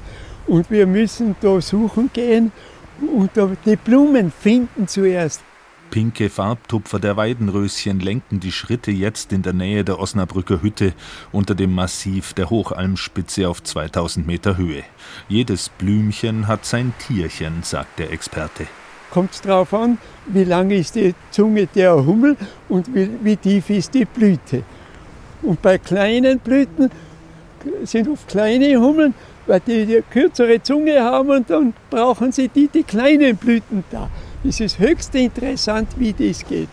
Und 0.47 0.71
wir 0.71 0.87
müssen 0.87 1.35
da 1.41 1.61
suchen 1.61 2.09
gehen 2.13 2.51
und 3.15 3.31
die 3.65 3.75
Blumen 3.75 4.31
finden 4.31 4.87
zuerst. 4.87 5.41
Pinke 5.91 6.29
Farbtupfer 6.29 6.99
der 6.99 7.15
Weidenröschen 7.15 7.99
lenken 7.99 8.39
die 8.39 8.51
Schritte 8.51 8.91
jetzt 8.91 9.31
in 9.31 9.41
der 9.41 9.53
Nähe 9.53 9.83
der 9.83 9.99
Osnabrücker 9.99 10.61
Hütte 10.61 10.93
unter 11.31 11.55
dem 11.55 11.73
Massiv 11.73 12.33
der 12.33 12.49
Hochalmspitze 12.49 13.47
auf 13.47 13.63
2000 13.63 14.27
Meter 14.27 14.57
Höhe. 14.57 14.83
Jedes 15.29 15.69
Blümchen 15.69 16.47
hat 16.47 16.65
sein 16.65 16.93
Tierchen, 16.99 17.63
sagt 17.63 17.99
der 17.99 18.11
Experte. 18.11 18.67
Kommt 19.11 19.31
es 19.33 19.41
darauf 19.41 19.73
an, 19.73 19.97
wie 20.27 20.43
lang 20.43 20.69
ist 20.69 20.95
die 20.95 21.15
Zunge 21.31 21.67
der 21.67 22.05
Hummel 22.05 22.35
und 22.69 22.93
wie, 22.93 23.09
wie 23.21 23.37
tief 23.37 23.69
ist 23.69 23.93
die 23.93 24.05
Blüte. 24.05 24.63
Und 25.41 25.61
bei 25.61 25.77
kleinen 25.77 26.39
Blüten 26.39 26.89
sind 27.83 28.07
oft 28.09 28.27
kleine 28.27 28.79
Hummeln, 28.79 29.13
weil 29.45 29.61
die, 29.61 29.85
die 29.85 30.03
kürzere 30.09 30.61
Zunge 30.61 31.01
haben 31.01 31.29
und 31.29 31.49
dann 31.49 31.73
brauchen 31.89 32.31
sie 32.31 32.49
die, 32.49 32.67
die 32.67 32.83
kleinen 32.83 33.35
Blüten 33.37 33.83
da. 33.91 34.09
Es 34.43 34.59
ist 34.59 34.79
höchst 34.79 35.15
interessant, 35.15 35.89
wie 35.97 36.13
das 36.13 36.45
geht. 36.45 36.69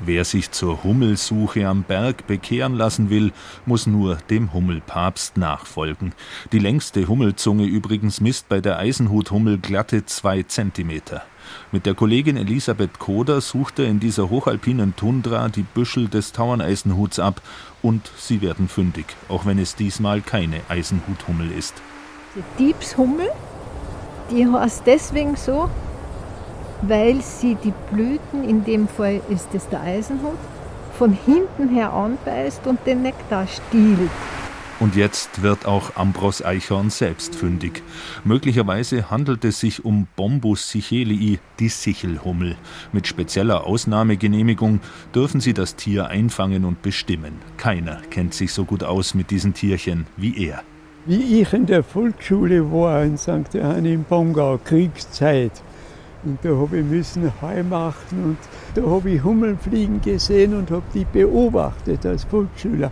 Wer 0.00 0.24
sich 0.24 0.52
zur 0.52 0.84
Hummelsuche 0.84 1.66
am 1.66 1.82
Berg 1.82 2.28
bekehren 2.28 2.74
lassen 2.74 3.10
will, 3.10 3.32
muss 3.66 3.88
nur 3.88 4.16
dem 4.30 4.52
Hummelpapst 4.52 5.36
nachfolgen. 5.36 6.12
Die 6.52 6.60
längste 6.60 7.08
Hummelzunge 7.08 7.64
übrigens 7.64 8.20
misst 8.20 8.48
bei 8.48 8.60
der 8.60 8.78
Eisenhuthummel 8.78 9.58
glatte 9.58 10.06
zwei 10.06 10.44
Zentimeter. 10.44 11.22
Mit 11.72 11.86
der 11.86 11.94
Kollegin 11.94 12.36
Elisabeth 12.36 12.98
Koder 12.98 13.40
sucht 13.40 13.78
er 13.78 13.86
in 13.86 14.00
dieser 14.00 14.30
hochalpinen 14.30 14.96
Tundra 14.96 15.48
die 15.48 15.62
Büschel 15.62 16.08
des 16.08 16.32
Tauerneisenhuts 16.32 17.18
ab 17.18 17.40
und 17.82 18.10
sie 18.16 18.40
werden 18.40 18.68
fündig, 18.68 19.06
auch 19.28 19.46
wenn 19.46 19.58
es 19.58 19.74
diesmal 19.76 20.20
keine 20.20 20.60
Eisenhuthummel 20.68 21.50
ist. 21.52 21.74
Die 22.34 22.64
Diebshummel, 22.64 23.28
die 24.30 24.46
heißt 24.46 24.82
deswegen 24.86 25.36
so, 25.36 25.70
weil 26.82 27.20
sie 27.22 27.56
die 27.56 27.72
Blüten, 27.90 28.48
in 28.48 28.64
dem 28.64 28.88
Fall 28.88 29.20
ist 29.28 29.48
es 29.54 29.68
der 29.68 29.80
Eisenhut, 29.80 30.38
von 30.96 31.12
hinten 31.12 31.68
her 31.68 31.92
anbeißt 31.92 32.66
und 32.66 32.78
den 32.86 33.02
Nektar 33.02 33.46
stiehlt. 33.46 34.10
Und 34.80 34.94
jetzt 34.94 35.42
wird 35.42 35.66
auch 35.66 35.96
Ambros 35.96 36.44
Eichhorn 36.44 36.90
selbst 36.90 37.34
fündig. 37.34 37.82
Möglicherweise 38.24 39.10
handelt 39.10 39.44
es 39.44 39.58
sich 39.58 39.84
um 39.84 40.06
Bombus 40.14 40.70
sichelii, 40.70 41.40
die 41.58 41.68
Sichelhummel. 41.68 42.54
Mit 42.92 43.08
spezieller 43.08 43.66
Ausnahmegenehmigung 43.66 44.78
dürfen 45.12 45.40
sie 45.40 45.52
das 45.52 45.74
Tier 45.74 46.06
einfangen 46.06 46.64
und 46.64 46.80
bestimmen. 46.80 47.32
Keiner 47.56 48.02
kennt 48.10 48.34
sich 48.34 48.52
so 48.52 48.64
gut 48.64 48.84
aus 48.84 49.14
mit 49.14 49.32
diesen 49.32 49.52
Tierchen 49.52 50.06
wie 50.16 50.46
er. 50.46 50.62
Wie 51.06 51.40
ich 51.40 51.52
in 51.52 51.66
der 51.66 51.82
Volksschule 51.82 52.70
war 52.70 53.02
in 53.02 53.18
St. 53.18 53.54
Johann 53.54 53.84
im 53.84 54.04
Bongau, 54.04 54.58
Kriegszeit, 54.58 55.52
Und 56.24 56.38
da 56.42 56.50
habe 56.50 56.78
ich 56.78 56.84
müssen 56.84 57.32
Heu 57.40 57.62
machen 57.62 58.24
und 58.24 58.38
da 58.74 58.82
habe 58.88 59.10
ich 59.10 59.22
Hummeln 59.22 59.58
fliegen 59.58 60.00
gesehen 60.00 60.54
und 60.54 60.70
habe 60.70 60.82
die 60.92 61.04
beobachtet 61.04 62.04
als 62.04 62.24
Volksschüler 62.24 62.90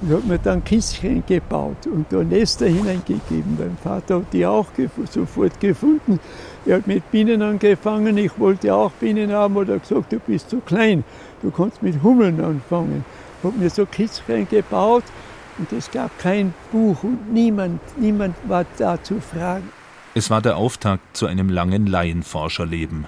und 0.00 0.12
habe 0.12 0.26
mir 0.26 0.38
dann 0.38 0.62
Kistchen 0.64 1.24
gebaut 1.26 1.86
und 1.86 2.06
da 2.10 2.22
Nester 2.22 2.66
hineingegeben. 2.66 3.56
Mein 3.58 3.76
Vater 3.82 4.16
hat 4.16 4.32
die 4.32 4.46
auch 4.46 4.66
gef 4.74 4.90
sofort 5.10 5.58
gefunden. 5.60 6.20
Er 6.66 6.76
hat 6.76 6.86
mit 6.86 7.10
Bienen 7.10 7.42
angefangen, 7.42 8.16
ich 8.18 8.38
wollte 8.38 8.74
auch 8.74 8.92
Bienen 8.92 9.32
haben, 9.32 9.56
oder 9.56 9.74
er 9.74 9.78
gesagt, 9.80 10.12
du 10.12 10.18
bist 10.20 10.50
zu 10.50 10.60
klein, 10.60 11.04
du 11.42 11.50
kannst 11.50 11.82
mit 11.82 12.02
Hummeln 12.02 12.40
anfangen. 12.40 13.04
Habe 13.42 13.58
mir 13.58 13.70
so 13.70 13.86
Kistchen 13.86 14.48
gebaut 14.48 15.04
und 15.58 15.72
es 15.72 15.90
gab 15.90 16.16
kein 16.18 16.54
Buch 16.70 17.02
und 17.02 17.32
niemand, 17.32 17.80
niemand 17.98 18.36
war 18.46 18.64
da 18.76 19.02
zu 19.02 19.20
fragen. 19.20 19.68
Es 20.14 20.30
war 20.30 20.42
der 20.42 20.56
Auftakt 20.56 21.16
zu 21.16 21.26
einem 21.26 21.48
langen 21.48 21.86
Laienforscherleben. 21.86 23.06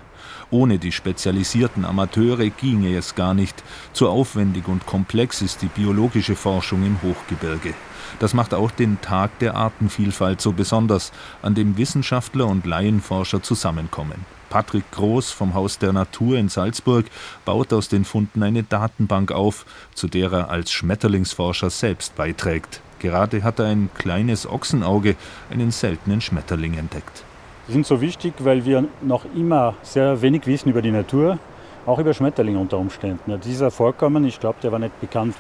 Ohne 0.50 0.78
die 0.78 0.92
spezialisierten 0.92 1.85
Amateure 1.85 2.50
ginge 2.50 2.97
es 2.97 3.14
gar 3.14 3.35
nicht. 3.35 3.62
Zu 3.92 4.09
aufwendig 4.09 4.66
und 4.66 4.85
komplex 4.85 5.42
ist 5.42 5.62
die 5.62 5.69
biologische 5.69 6.35
Forschung 6.35 6.85
im 6.85 7.00
Hochgebirge. 7.02 7.75
Das 8.19 8.35
macht 8.35 8.54
auch 8.54 8.73
den 8.73 9.00
Tag 9.00 9.38
der 9.38 9.54
Artenvielfalt 9.54 10.40
so 10.40 10.52
besonders, 10.52 11.12
an 11.42 11.54
dem 11.54 11.76
Wissenschaftler 11.76 12.47
und 12.47 12.66
Laienforscher 12.66 13.42
zusammenkommen. 13.42 14.25
Patrick 14.49 14.90
Groß 14.90 15.30
vom 15.30 15.54
Haus 15.54 15.78
der 15.78 15.92
Natur 15.92 16.37
in 16.37 16.49
Salzburg 16.49 17.07
baut 17.45 17.73
aus 17.73 17.88
den 17.88 18.04
Funden 18.04 18.42
eine 18.42 18.64
Datenbank 18.64 19.30
auf, 19.30 19.64
zu 19.95 20.09
der 20.09 20.33
er 20.33 20.50
als 20.50 20.73
Schmetterlingsforscher 20.73 21.71
selbst 21.71 22.16
beiträgt. 22.16 22.80
Gerade 22.99 23.45
hat 23.45 23.61
er 23.61 23.66
ein 23.66 23.90
kleines 23.97 24.47
Ochsenauge, 24.47 25.14
einen 25.50 25.71
seltenen 25.71 26.21
Schmetterling 26.21 26.75
entdeckt. 26.75 27.25
Sind 27.70 27.86
so 27.86 28.00
wichtig, 28.00 28.34
weil 28.40 28.64
wir 28.64 28.84
noch 29.00 29.24
immer 29.36 29.74
sehr 29.82 30.20
wenig 30.22 30.44
wissen 30.48 30.70
über 30.70 30.82
die 30.82 30.90
Natur, 30.90 31.38
auch 31.86 32.00
über 32.00 32.12
Schmetterlinge 32.12 32.58
unter 32.58 32.78
Umständen. 32.78 33.40
Dieser 33.44 33.70
Vorkommen, 33.70 34.24
ich 34.24 34.40
glaube, 34.40 34.58
der 34.60 34.72
war 34.72 34.80
nicht 34.80 35.00
bekannt. 35.00 35.36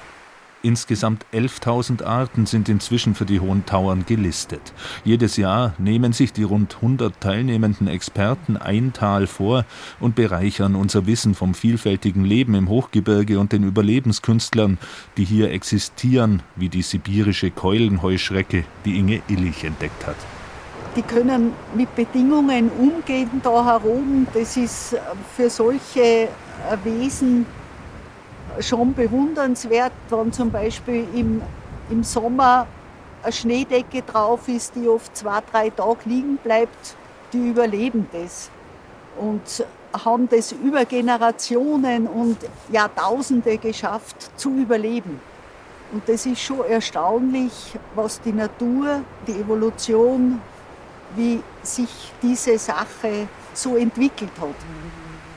Insgesamt 0.62 1.26
11.000 1.32 2.04
Arten 2.04 2.46
sind 2.46 2.68
inzwischen 2.68 3.16
für 3.16 3.24
die 3.24 3.40
Hohen 3.40 3.66
Tauern 3.66 4.04
gelistet. 4.06 4.60
Jedes 5.04 5.38
Jahr 5.38 5.74
nehmen 5.78 6.12
sich 6.12 6.32
die 6.32 6.44
rund 6.44 6.76
100 6.76 7.20
teilnehmenden 7.20 7.88
Experten 7.88 8.56
ein 8.56 8.92
Tal 8.92 9.26
vor 9.26 9.64
und 9.98 10.14
bereichern 10.14 10.76
unser 10.76 11.06
Wissen 11.06 11.34
vom 11.34 11.54
vielfältigen 11.54 12.24
Leben 12.24 12.54
im 12.54 12.68
Hochgebirge 12.68 13.40
und 13.40 13.52
den 13.52 13.64
Überlebenskünstlern, 13.64 14.78
die 15.16 15.24
hier 15.24 15.50
existieren, 15.50 16.42
wie 16.54 16.68
die 16.68 16.82
sibirische 16.82 17.50
Keulenheuschrecke, 17.50 18.64
die 18.84 18.98
Inge 18.98 19.22
Illich 19.28 19.64
entdeckt 19.64 20.06
hat. 20.06 20.39
Die 20.96 21.02
können 21.02 21.54
mit 21.74 21.94
Bedingungen 21.94 22.70
umgehen 22.78 23.40
da 23.42 23.64
herum. 23.64 24.26
Das 24.34 24.56
ist 24.56 24.96
für 25.36 25.48
solche 25.48 26.28
Wesen 26.82 27.46
schon 28.58 28.92
bewundernswert, 28.94 29.92
wenn 30.08 30.32
zum 30.32 30.50
Beispiel 30.50 31.06
im, 31.14 31.42
im 31.90 32.02
Sommer 32.02 32.66
eine 33.22 33.32
Schneedecke 33.32 34.02
drauf 34.02 34.48
ist, 34.48 34.74
die 34.74 34.88
oft 34.88 35.16
zwei, 35.16 35.40
drei 35.52 35.70
Tage 35.70 36.00
liegen 36.06 36.38
bleibt, 36.38 36.96
die 37.32 37.50
überleben 37.50 38.08
das 38.12 38.50
und 39.18 39.64
haben 39.92 40.28
das 40.28 40.52
über 40.52 40.84
Generationen 40.84 42.06
und 42.06 42.38
Jahrtausende 42.70 43.58
geschafft 43.58 44.30
zu 44.38 44.50
überleben. 44.50 45.20
Und 45.92 46.08
das 46.08 46.26
ist 46.26 46.40
schon 46.40 46.64
erstaunlich, 46.64 47.52
was 47.94 48.20
die 48.20 48.32
Natur, 48.32 49.00
die 49.26 49.32
Evolution, 49.32 50.40
wie 51.16 51.40
sich 51.62 51.88
diese 52.22 52.58
Sache 52.58 53.28
so 53.54 53.76
entwickelt 53.76 54.32
hat. 54.40 54.54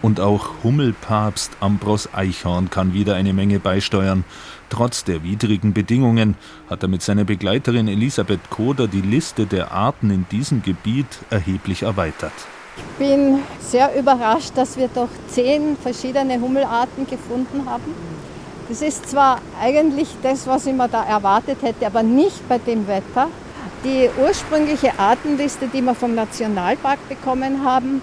Und 0.02 0.20
auch 0.20 0.50
Hummelpapst 0.64 1.52
Ambros 1.62 2.10
Eichhorn 2.14 2.70
kann 2.70 2.94
wieder 2.94 3.16
eine 3.16 3.32
Menge 3.32 3.60
beisteuern. 3.60 4.26
Trotz 4.70 5.06
der 5.06 5.24
widrigen 5.24 5.74
Bedingungen 5.74 6.36
hat 6.70 6.84
er 6.84 6.90
mit 6.90 7.02
seiner 7.02 7.24
Begleiterin 7.24 7.88
Elisabeth 7.88 8.50
Koder 8.50 8.88
die 8.88 9.02
Liste 9.02 9.46
der 9.46 9.72
Arten 9.72 10.10
in 10.10 10.26
diesem 10.30 10.62
Gebiet 10.62 11.08
erheblich 11.30 11.84
erweitert. 11.84 12.34
Ich 12.76 12.84
bin 12.98 13.40
sehr 13.62 13.98
überrascht, 13.98 14.52
dass 14.56 14.78
wir 14.78 14.90
doch 14.90 15.10
zehn 15.28 15.78
verschiedene 15.78 16.40
Hummelarten 16.42 17.08
gefunden 17.08 17.66
haben. 17.66 17.94
Das 18.68 18.82
ist 18.82 19.10
zwar 19.10 19.40
eigentlich 19.62 20.08
das, 20.22 20.48
was 20.48 20.66
ich 20.66 20.74
mir 20.74 20.88
da 20.88 21.04
erwartet 21.04 21.60
hätte, 21.62 21.86
aber 21.86 22.02
nicht 22.02 22.48
bei 22.50 22.58
dem 22.58 22.88
Wetter. 22.88 23.28
Die 23.84 24.10
ursprüngliche 24.22 24.98
Artenliste, 24.98 25.68
die 25.68 25.82
wir 25.82 25.94
vom 25.94 26.16
Nationalpark 26.16 27.00
bekommen 27.10 27.66
haben, 27.66 28.02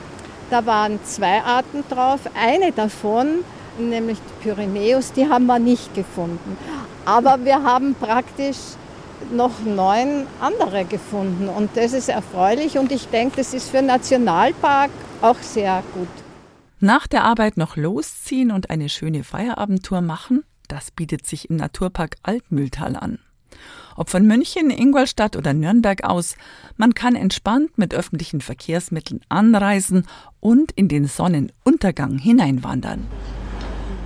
da 0.50 0.66
waren 0.66 0.98
zwei 1.04 1.42
Arten 1.42 1.84
drauf. 1.88 2.20
Eine 2.34 2.72
davon, 2.72 3.44
nämlich 3.78 4.18
die 4.18 4.42
Pyrenäus, 4.42 5.12
die 5.12 5.26
haben 5.28 5.46
wir 5.46 5.58
nicht 5.58 5.94
gefunden. 5.94 6.58
Aber 7.06 7.44
wir 7.44 7.62
haben 7.62 7.94
praktisch 7.94 8.58
noch 9.32 9.60
neun 9.64 10.26
andere 10.40 10.84
gefunden. 10.84 11.48
Und 11.48 11.70
das 11.76 11.94
ist 11.94 12.10
erfreulich 12.10 12.76
und 12.76 12.92
ich 12.92 13.08
denke, 13.08 13.36
das 13.36 13.54
ist 13.54 13.70
für 13.70 13.80
Nationalpark 13.80 14.90
auch 15.22 15.38
sehr 15.40 15.82
gut. 15.94 16.08
Nach 16.78 17.06
der 17.06 17.24
Arbeit 17.24 17.56
noch 17.56 17.76
losziehen 17.76 18.50
und 18.50 18.68
eine 18.68 18.88
schöne 18.88 19.24
Feierabendtour 19.24 20.00
machen, 20.02 20.44
das 20.68 20.90
bietet 20.90 21.26
sich 21.26 21.48
im 21.48 21.56
Naturpark 21.56 22.16
Altmühltal 22.22 22.96
an. 22.96 23.18
Ob 24.00 24.08
von 24.08 24.26
München, 24.26 24.70
Ingolstadt 24.70 25.36
oder 25.36 25.52
Nürnberg 25.52 26.04
aus, 26.04 26.36
man 26.78 26.94
kann 26.94 27.14
entspannt 27.14 27.76
mit 27.76 27.92
öffentlichen 27.92 28.40
Verkehrsmitteln 28.40 29.20
anreisen 29.28 30.06
und 30.40 30.72
in 30.72 30.88
den 30.88 31.06
Sonnenuntergang 31.06 32.16
hineinwandern. 32.16 33.06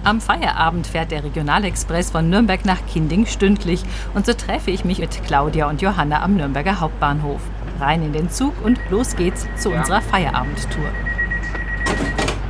Am 0.03 0.21
Feierabend 0.21 0.89
fährt 0.89 1.13
der 1.13 1.23
Regionalexpress 1.23 2.11
von 2.11 2.29
Nürnberg 2.29 2.65
nach 2.65 2.85
Kinding 2.89 3.25
stündlich 3.27 3.85
und 4.15 4.27
so 4.27 4.33
treffe 4.33 4.73
ich 4.73 4.85
mich 4.85 4.99
mit 4.99 5.23
Claudia 5.27 5.71
und 5.71 5.81
Johanna 5.81 6.25
am 6.25 6.35
Nürnberger 6.35 6.81
Hauptbahnhof. 6.81 7.41
Rein 7.79 8.03
in 8.03 8.13
den 8.13 8.31
Zug 8.31 8.53
und 8.65 8.81
los 8.91 9.15
geht's 9.15 9.47
zu 9.57 9.71
unserer 9.71 10.03
Feierabendtour. 10.03 10.91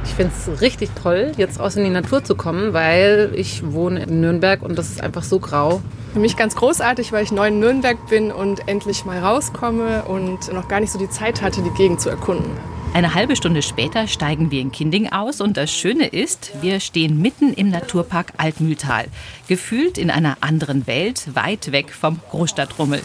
Ich 0.06 0.14
finde 0.14 0.32
es 0.34 0.62
richtig 0.62 0.88
toll, 0.94 1.32
jetzt 1.36 1.60
raus 1.60 1.76
in 1.76 1.84
die 1.84 1.90
Natur 1.90 2.24
zu 2.24 2.36
kommen, 2.36 2.72
weil 2.72 3.32
ich 3.34 3.70
wohne 3.70 4.04
in 4.04 4.22
Nürnberg 4.22 4.62
und 4.62 4.78
das 4.78 4.88
ist 4.88 5.02
einfach 5.02 5.24
so 5.24 5.40
grau. 5.40 5.82
Für 6.14 6.20
mich 6.20 6.36
ganz 6.36 6.54
großartig, 6.54 7.10
weil 7.10 7.24
ich 7.24 7.32
neu 7.32 7.48
in 7.48 7.58
Nürnberg 7.58 8.06
bin 8.06 8.30
und 8.30 8.68
endlich 8.68 9.04
mal 9.04 9.18
rauskomme 9.18 10.04
und 10.04 10.52
noch 10.52 10.68
gar 10.68 10.78
nicht 10.78 10.92
so 10.92 10.98
die 10.98 11.10
Zeit 11.10 11.42
hatte, 11.42 11.60
die 11.60 11.70
Gegend 11.70 12.00
zu 12.00 12.08
erkunden. 12.08 12.52
Eine 12.92 13.14
halbe 13.14 13.34
Stunde 13.34 13.62
später 13.62 14.06
steigen 14.06 14.52
wir 14.52 14.60
in 14.60 14.70
Kinding 14.70 15.10
aus 15.10 15.40
und 15.40 15.56
das 15.56 15.72
Schöne 15.72 16.06
ist, 16.06 16.52
wir 16.62 16.78
stehen 16.78 17.20
mitten 17.20 17.52
im 17.52 17.68
Naturpark 17.68 18.32
Altmühltal. 18.36 19.06
Gefühlt 19.48 19.98
in 19.98 20.08
einer 20.08 20.36
anderen 20.40 20.86
Welt, 20.86 21.34
weit 21.34 21.72
weg 21.72 21.92
vom 21.92 22.20
Großstadtrummel. 22.30 23.02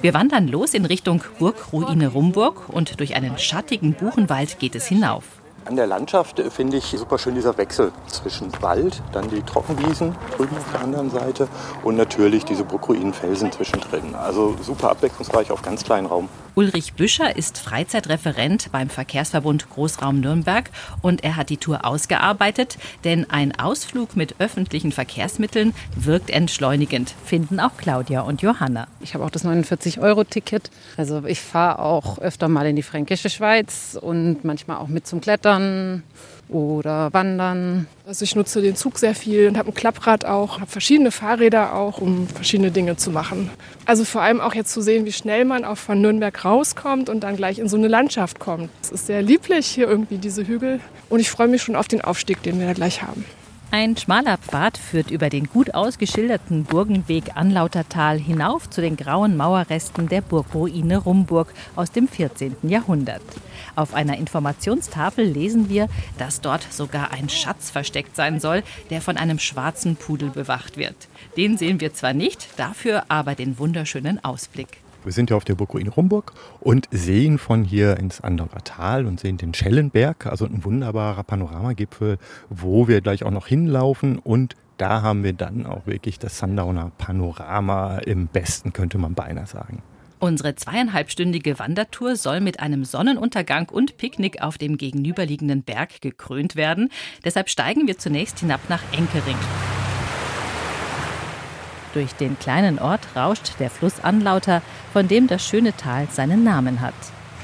Wir 0.00 0.14
wandern 0.14 0.46
los 0.46 0.74
in 0.74 0.84
Richtung 0.84 1.24
Burgruine 1.40 2.06
Rumburg 2.06 2.68
und 2.68 3.00
durch 3.00 3.16
einen 3.16 3.36
schattigen 3.36 3.94
Buchenwald 3.94 4.60
geht 4.60 4.76
es 4.76 4.86
hinauf. 4.86 5.24
An 5.66 5.76
der 5.76 5.86
Landschaft 5.86 6.42
finde 6.50 6.76
ich 6.76 6.84
super 6.84 7.18
schön 7.18 7.34
dieser 7.34 7.56
Wechsel 7.56 7.90
zwischen 8.06 8.52
Wald, 8.60 9.02
dann 9.12 9.30
die 9.30 9.40
Trockenwiesen 9.40 10.14
drüben 10.36 10.54
auf 10.58 10.70
der 10.72 10.82
anderen 10.82 11.08
Seite 11.08 11.48
und 11.82 11.96
natürlich 11.96 12.44
diese 12.44 12.64
Burgruinenfelsen 12.64 13.50
zwischendrin. 13.50 14.14
Also 14.14 14.54
super 14.60 14.90
abwechslungsreich 14.90 15.50
auf 15.50 15.62
ganz 15.62 15.82
kleinen 15.82 16.06
Raum. 16.06 16.28
Ulrich 16.54 16.92
Büscher 16.92 17.34
ist 17.34 17.58
Freizeitreferent 17.58 18.70
beim 18.72 18.88
Verkehrsverbund 18.90 19.70
Großraum 19.70 20.20
Nürnberg 20.20 20.70
und 21.00 21.24
er 21.24 21.36
hat 21.36 21.48
die 21.48 21.56
Tour 21.56 21.84
ausgearbeitet, 21.84 22.76
denn 23.02 23.28
ein 23.30 23.58
Ausflug 23.58 24.16
mit 24.16 24.36
öffentlichen 24.40 24.92
Verkehrsmitteln 24.92 25.74
wirkt 25.96 26.30
entschleunigend, 26.30 27.12
finden 27.24 27.58
auch 27.58 27.76
Claudia 27.76 28.20
und 28.20 28.42
Johanna. 28.42 28.86
Ich 29.00 29.14
habe 29.14 29.24
auch 29.24 29.30
das 29.30 29.44
49-Euro-Ticket. 29.44 30.70
Also 30.96 31.24
ich 31.24 31.40
fahre 31.40 31.80
auch 31.80 32.18
öfter 32.18 32.48
mal 32.48 32.66
in 32.66 32.76
die 32.76 32.82
fränkische 32.82 33.30
Schweiz 33.30 33.98
und 34.00 34.44
manchmal 34.44 34.76
auch 34.76 34.88
mit 34.88 35.08
zum 35.08 35.20
Klettern 35.20 35.53
oder 36.48 37.12
Wandern. 37.12 37.86
Also 38.06 38.22
ich 38.22 38.36
nutze 38.36 38.60
den 38.60 38.76
Zug 38.76 38.98
sehr 38.98 39.14
viel 39.14 39.48
und 39.48 39.56
habe 39.56 39.70
ein 39.70 39.74
Klapprad 39.74 40.24
auch, 40.24 40.60
habe 40.60 40.70
verschiedene 40.70 41.10
Fahrräder 41.10 41.74
auch, 41.74 41.98
um 41.98 42.28
verschiedene 42.28 42.70
Dinge 42.70 42.96
zu 42.96 43.10
machen. 43.10 43.50
Also 43.86 44.04
vor 44.04 44.22
allem 44.22 44.40
auch 44.40 44.54
jetzt 44.54 44.72
zu 44.72 44.82
sehen, 44.82 45.04
wie 45.04 45.12
schnell 45.12 45.44
man 45.44 45.64
auch 45.64 45.78
von 45.78 46.00
Nürnberg 46.00 46.44
rauskommt 46.44 47.08
und 47.08 47.20
dann 47.20 47.36
gleich 47.36 47.58
in 47.58 47.68
so 47.68 47.76
eine 47.76 47.88
Landschaft 47.88 48.40
kommt. 48.40 48.70
Es 48.82 48.90
ist 48.90 49.06
sehr 49.06 49.22
lieblich 49.22 49.66
hier 49.66 49.88
irgendwie 49.88 50.18
diese 50.18 50.46
Hügel 50.46 50.80
und 51.08 51.20
ich 51.20 51.30
freue 51.30 51.48
mich 51.48 51.62
schon 51.62 51.76
auf 51.76 51.88
den 51.88 52.02
Aufstieg, 52.02 52.42
den 52.42 52.60
wir 52.60 52.66
da 52.66 52.72
gleich 52.72 53.02
haben. 53.02 53.24
Ein 53.76 53.96
schmaler 53.96 54.38
Pfad 54.38 54.78
führt 54.78 55.10
über 55.10 55.30
den 55.30 55.48
gut 55.48 55.74
ausgeschilderten 55.74 56.62
Burgenweg 56.62 57.36
Anlautertal 57.36 58.20
hinauf 58.20 58.70
zu 58.70 58.80
den 58.80 58.94
grauen 58.94 59.36
Mauerresten 59.36 60.08
der 60.08 60.20
Burgruine 60.20 60.98
Rumburg 60.98 61.52
aus 61.74 61.90
dem 61.90 62.06
14. 62.06 62.54
Jahrhundert. 62.62 63.20
Auf 63.74 63.92
einer 63.92 64.16
Informationstafel 64.16 65.24
lesen 65.24 65.68
wir, 65.68 65.88
dass 66.18 66.40
dort 66.40 66.72
sogar 66.72 67.10
ein 67.10 67.28
Schatz 67.28 67.68
versteckt 67.68 68.14
sein 68.14 68.38
soll, 68.38 68.62
der 68.90 69.00
von 69.00 69.16
einem 69.16 69.40
schwarzen 69.40 69.96
Pudel 69.96 70.30
bewacht 70.30 70.76
wird. 70.76 71.08
Den 71.36 71.58
sehen 71.58 71.80
wir 71.80 71.92
zwar 71.92 72.12
nicht, 72.12 72.46
dafür 72.56 73.06
aber 73.08 73.34
den 73.34 73.58
wunderschönen 73.58 74.24
Ausblick. 74.24 74.83
Wir 75.04 75.12
sind 75.12 75.30
ja 75.30 75.36
auf 75.36 75.44
der 75.44 75.54
Burg 75.54 75.74
in 75.74 75.88
Rumburg 75.88 76.32
und 76.60 76.88
sehen 76.90 77.38
von 77.38 77.62
hier 77.62 77.98
ins 77.98 78.20
Andauer 78.22 78.64
Tal 78.64 79.06
und 79.06 79.20
sehen 79.20 79.36
den 79.36 79.52
Schellenberg, 79.52 80.26
also 80.26 80.46
ein 80.46 80.64
wunderbarer 80.64 81.22
Panoramagipfel, 81.22 82.18
wo 82.48 82.88
wir 82.88 83.00
gleich 83.00 83.24
auch 83.24 83.30
noch 83.30 83.46
hinlaufen 83.46 84.18
und 84.18 84.56
da 84.78 85.02
haben 85.02 85.22
wir 85.22 85.34
dann 85.34 85.66
auch 85.66 85.86
wirklich 85.86 86.18
das 86.18 86.38
Sundowner 86.38 86.90
Panorama 86.98 87.98
im 87.98 88.26
besten, 88.26 88.72
könnte 88.72 88.98
man 88.98 89.14
beinahe 89.14 89.46
sagen. 89.46 89.82
Unsere 90.18 90.54
zweieinhalbstündige 90.54 91.58
Wandertour 91.58 92.16
soll 92.16 92.40
mit 92.40 92.58
einem 92.58 92.84
Sonnenuntergang 92.84 93.68
und 93.68 93.98
Picknick 93.98 94.42
auf 94.42 94.56
dem 94.56 94.78
gegenüberliegenden 94.78 95.62
Berg 95.62 96.00
gekrönt 96.00 96.56
werden. 96.56 96.90
Deshalb 97.24 97.50
steigen 97.50 97.86
wir 97.86 97.98
zunächst 97.98 98.40
hinab 98.40 98.60
nach 98.70 98.82
Enkering. 98.92 99.36
Durch 101.94 102.12
den 102.14 102.36
kleinen 102.38 102.80
Ort 102.80 103.00
rauscht 103.14 103.52
der 103.60 103.70
Fluss 103.70 104.00
Anlauter, 104.00 104.62
von 104.92 105.06
dem 105.06 105.28
das 105.28 105.46
schöne 105.46 105.76
Tal 105.76 106.08
seinen 106.10 106.42
Namen 106.42 106.80
hat. 106.80 106.94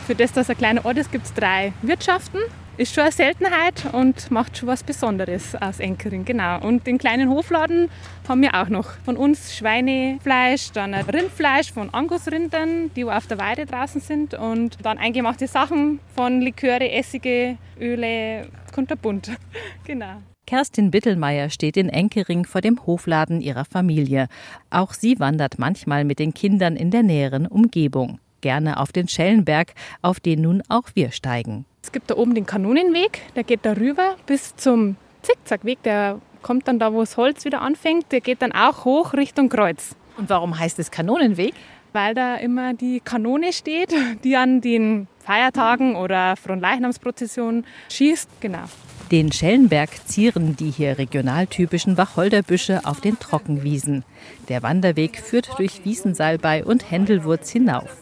Für 0.06 0.16
das, 0.16 0.32
dass 0.32 0.50
ein 0.50 0.56
kleiner 0.56 0.84
Ort 0.84 0.98
ist, 0.98 1.12
gibt 1.12 1.26
es 1.26 1.32
drei 1.32 1.72
Wirtschaften. 1.82 2.38
Ist 2.80 2.94
schon 2.94 3.02
eine 3.02 3.12
Seltenheit 3.12 3.92
und 3.92 4.30
macht 4.30 4.56
schon 4.56 4.66
was 4.66 4.82
Besonderes 4.82 5.54
aus 5.54 5.80
Enkering, 5.80 6.24
genau. 6.24 6.66
Und 6.66 6.86
den 6.86 6.96
kleinen 6.96 7.28
Hofladen 7.28 7.90
haben 8.26 8.40
wir 8.40 8.54
auch 8.54 8.70
noch. 8.70 8.92
Von 9.04 9.18
uns 9.18 9.54
Schweinefleisch, 9.54 10.72
dann 10.72 10.94
Rindfleisch 10.94 11.72
von 11.72 11.92
Angusrindern, 11.92 12.90
die 12.96 13.04
auf 13.04 13.26
der 13.26 13.36
Weide 13.36 13.66
draußen 13.66 14.00
sind 14.00 14.32
und 14.32 14.78
dann 14.82 14.96
eingemachte 14.96 15.46
Sachen 15.46 16.00
von 16.16 16.40
Liköre, 16.40 16.90
Essige, 16.90 17.58
Öle, 17.78 18.48
kunterbunt. 18.74 19.30
genau. 19.84 20.22
Kerstin 20.46 20.90
Bittelmeier 20.90 21.50
steht 21.50 21.76
in 21.76 21.90
Enkering 21.90 22.46
vor 22.46 22.62
dem 22.62 22.86
Hofladen 22.86 23.42
ihrer 23.42 23.66
Familie. 23.66 24.28
Auch 24.70 24.94
sie 24.94 25.20
wandert 25.20 25.58
manchmal 25.58 26.06
mit 26.06 26.18
den 26.18 26.32
Kindern 26.32 26.76
in 26.76 26.90
der 26.90 27.02
näheren 27.02 27.46
Umgebung. 27.46 28.20
Gerne 28.40 28.80
auf 28.80 28.90
den 28.90 29.06
Schellenberg, 29.06 29.74
auf 30.00 30.18
den 30.18 30.40
nun 30.40 30.62
auch 30.70 30.88
wir 30.94 31.12
steigen. 31.12 31.66
Es 31.82 31.92
gibt 31.92 32.10
da 32.10 32.16
oben 32.16 32.34
den 32.34 32.46
Kanonenweg, 32.46 33.22
der 33.34 33.44
geht 33.44 33.60
darüber 33.62 34.16
bis 34.26 34.54
zum 34.56 34.96
Zickzackweg. 35.22 35.82
Der 35.82 36.20
kommt 36.42 36.68
dann 36.68 36.78
da, 36.78 36.92
wo 36.92 37.00
das 37.00 37.16
Holz 37.16 37.44
wieder 37.44 37.62
anfängt. 37.62 38.12
Der 38.12 38.20
geht 38.20 38.42
dann 38.42 38.52
auch 38.52 38.84
hoch 38.84 39.14
Richtung 39.14 39.48
Kreuz. 39.48 39.96
Und 40.16 40.28
warum 40.28 40.58
heißt 40.58 40.78
es 40.78 40.90
Kanonenweg? 40.90 41.54
Weil 41.92 42.14
da 42.14 42.36
immer 42.36 42.74
die 42.74 43.00
Kanone 43.00 43.52
steht, 43.52 43.92
die 44.24 44.36
an 44.36 44.60
den 44.60 45.08
Feiertagen 45.18 45.96
oder 45.96 46.36
Fronleichnamsprozessionen 46.36 47.66
schießt. 47.88 48.28
Genau. 48.40 48.64
Den 49.10 49.32
Schellenberg 49.32 49.90
zieren 50.06 50.54
die 50.54 50.70
hier 50.70 50.98
regionaltypischen 50.98 51.96
Wacholderbüsche 51.96 52.82
auf 52.84 53.00
den 53.00 53.18
Trockenwiesen. 53.18 54.04
Der 54.48 54.62
Wanderweg 54.62 55.18
führt 55.18 55.58
durch 55.58 55.84
Wiesensalbei 55.84 56.64
und 56.64 56.88
Händelwurz 56.88 57.50
hinauf. 57.50 57.99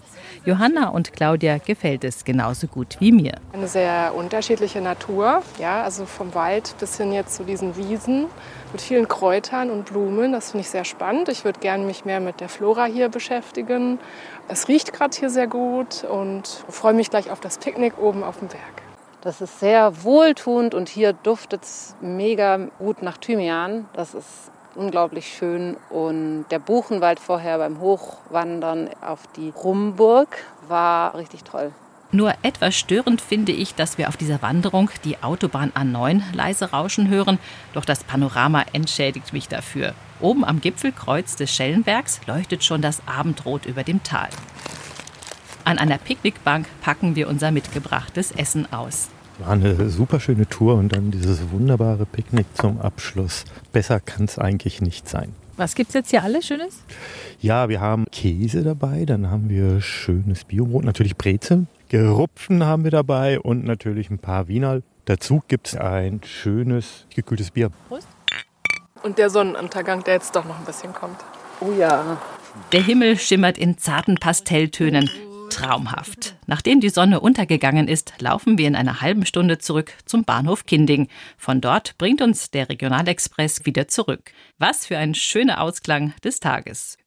Johanna 0.49 0.89
und 0.89 1.13
Claudia 1.13 1.59
gefällt 1.59 2.05
es 2.05 2.25
genauso 2.25 2.69
gut 2.69 2.97
wie 3.01 3.13
mir. 3.13 3.35
Eine 3.53 3.69
sehr 3.69 4.15
unterschiedliche 4.17 4.81
Natur, 4.81 5.43
ja, 5.59 5.83
also 5.83 6.07
vom 6.07 6.35
Wald 6.35 6.75
bis 6.81 6.97
hin 6.97 7.13
jetzt 7.13 7.35
zu 7.35 7.45
diesen 7.45 7.77
Wiesen 7.77 8.29
mit 8.73 8.81
vielen 8.81 9.09
Kräutern 9.09 9.69
und 9.69 9.85
Blumen. 9.85 10.33
Das 10.33 10.53
finde 10.53 10.63
ich 10.63 10.71
sehr 10.71 10.87
spannend. 10.87 11.29
Ich 11.29 11.45
würde 11.45 11.61
gerne 11.61 11.85
mich 11.85 12.07
mehr 12.07 12.21
mit 12.21 12.41
der 12.41 12.49
Flora 12.49 12.87
hier 12.87 13.11
beschäftigen. 13.11 13.99
Es 14.49 14.69
riecht 14.69 14.95
gerade 14.95 15.15
hier 15.15 15.29
sehr 15.29 15.49
gut 15.49 16.05
und 16.05 16.49
freue 16.71 16.95
mich 16.95 17.11
gleich 17.11 17.31
auf 17.31 17.41
das 17.41 17.59
Picknick 17.59 17.99
oben 17.99 18.25
auf 18.25 18.39
dem 18.39 18.49
Berg. 18.49 18.83
Das 19.21 19.43
ist 19.43 19.61
sehr 19.61 20.03
wohltuend 20.03 20.75
und 20.75 20.89
hier 20.89 21.13
duftet 21.13 21.65
es 21.65 21.95
mega 22.01 22.57
gut 22.79 23.03
nach 23.03 23.19
Thymian. 23.19 23.87
Das 23.93 24.15
ist 24.15 24.51
unglaublich 24.79 25.27
schön. 25.27 25.77
Und 25.91 26.47
der 26.51 26.59
Buchenwald 26.59 27.21
vorher 27.21 27.59
beim 27.59 27.81
Hochwandern 27.81 28.89
auf 29.01 29.27
die 29.37 29.51
Rumburg 29.51 30.29
war 30.69 31.15
richtig 31.15 31.45
toll. 31.45 31.73
Nur 32.11 32.33
etwas 32.41 32.75
störend 32.75 33.21
finde 33.21 33.53
ich, 33.53 33.75
dass 33.75 33.99
wir 33.99 34.09
auf 34.09 34.17
dieser 34.17 34.41
Wanderung 34.41 34.91
die 35.05 35.23
Autobahn 35.23 35.73
A9 35.73 36.23
leise 36.33 36.71
rauschen 36.71 37.09
hören, 37.09 37.39
doch 37.75 37.85
das 37.85 38.03
Panorama 38.03 38.65
entschädigt 38.73 39.35
mich 39.35 39.49
dafür. 39.49 39.93
Oben 40.21 40.43
am 40.43 40.63
Gipfelkreuz 40.63 41.37
des 41.37 41.55
Schellenbergs 41.55 42.21
leuchtet 42.27 42.65
schon 42.65 42.81
das 42.81 43.03
Abendrot 43.07 43.67
über 43.67 43.85
dem 43.85 44.03
Tal. 44.05 44.31
An 45.65 45.77
einer 45.77 45.99
Picknickbank 45.99 46.67
packen 46.81 47.15
wir 47.15 47.29
unser 47.29 47.51
mitgebrachtes 47.51 48.33
Essen 48.33 48.73
aus. 48.73 49.11
War 49.39 49.51
eine 49.51 49.89
super 49.89 50.19
schöne 50.19 50.49
Tour 50.49 50.75
und 50.75 50.93
dann 50.93 51.13
dieses 51.13 51.51
wunderbare 51.53 52.07
Picknick 52.07 52.47
zum 52.55 52.81
Abschluss. 52.81 53.45
Besser 53.73 54.01
kann 54.01 54.25
es 54.25 54.39
eigentlich 54.39 54.81
nicht 54.81 55.09
sein. 55.09 55.33
Was 55.57 55.75
gibt 55.75 55.91
es 55.91 55.95
jetzt 55.95 56.11
hier 56.11 56.23
alles 56.25 56.47
Schönes? 56.47 56.83
Ja, 57.41 57.69
wir 57.69 57.81
haben 57.81 58.07
Käse 58.11 58.63
dabei, 58.63 59.05
dann 59.05 59.31
haben 59.31 59.49
wir 59.49 59.81
schönes 59.81 60.45
Biobrot, 60.45 60.85
natürlich 60.85 61.17
Brezeln. 61.17 61.69
Gerupfen 61.89 62.65
haben 62.65 62.85
wir 62.85 62.91
dabei 62.91 63.41
und 63.41 63.65
natürlich 63.65 64.11
ein 64.11 64.19
paar 64.19 64.49
Wiener. 64.49 64.83
Dazu 65.05 65.43
gibt 65.47 65.69
es 65.69 65.77
ein 65.77 66.21
schönes 66.25 67.07
gekühltes 67.15 67.53
Bier. 67.53 67.71
Prost. 67.89 68.09
Und 69.03 69.19
der 69.19 69.31
Sonnenuntergang, 69.31 70.03
der 70.05 70.15
jetzt 70.15 70.35
doch 70.35 70.45
noch 70.45 70.59
ein 70.59 70.65
bisschen 70.65 70.93
kommt. 70.93 71.19
Oh 71.61 71.73
ja. 71.79 72.19
Der 72.73 72.83
Himmel 72.83 73.19
schimmert 73.19 73.57
in 73.57 73.79
zarten 73.79 74.17
Pastelltönen 74.17 75.09
traumhaft. 75.49 76.37
Nachdem 76.47 76.81
die 76.81 76.91
Sonne 76.91 77.21
untergegangen 77.21 77.89
ist, 77.89 78.13
laufen 78.19 78.59
wir 78.59 78.69
in 78.69 78.77
einer 78.77 79.01
halben 79.01 79.25
Stunde 79.25 79.59
zurück 79.59 79.93
zum 80.05 80.25
Bahnhof 80.25 80.67
Kinding. 80.67 81.09
Von 81.37 81.61
dort 81.61 81.97
bringt 81.99 82.21
uns 82.21 82.51
der 82.51 82.69
Regionalexpress 82.69 83.65
wieder 83.65 83.89
zurück. 83.89 84.33
Was 84.59 84.87
für 84.87 84.99
ein 84.99 85.15
schöner 85.15 85.61
Ausklang 85.63 86.13
des 86.23 86.41
Tages. 86.41 86.99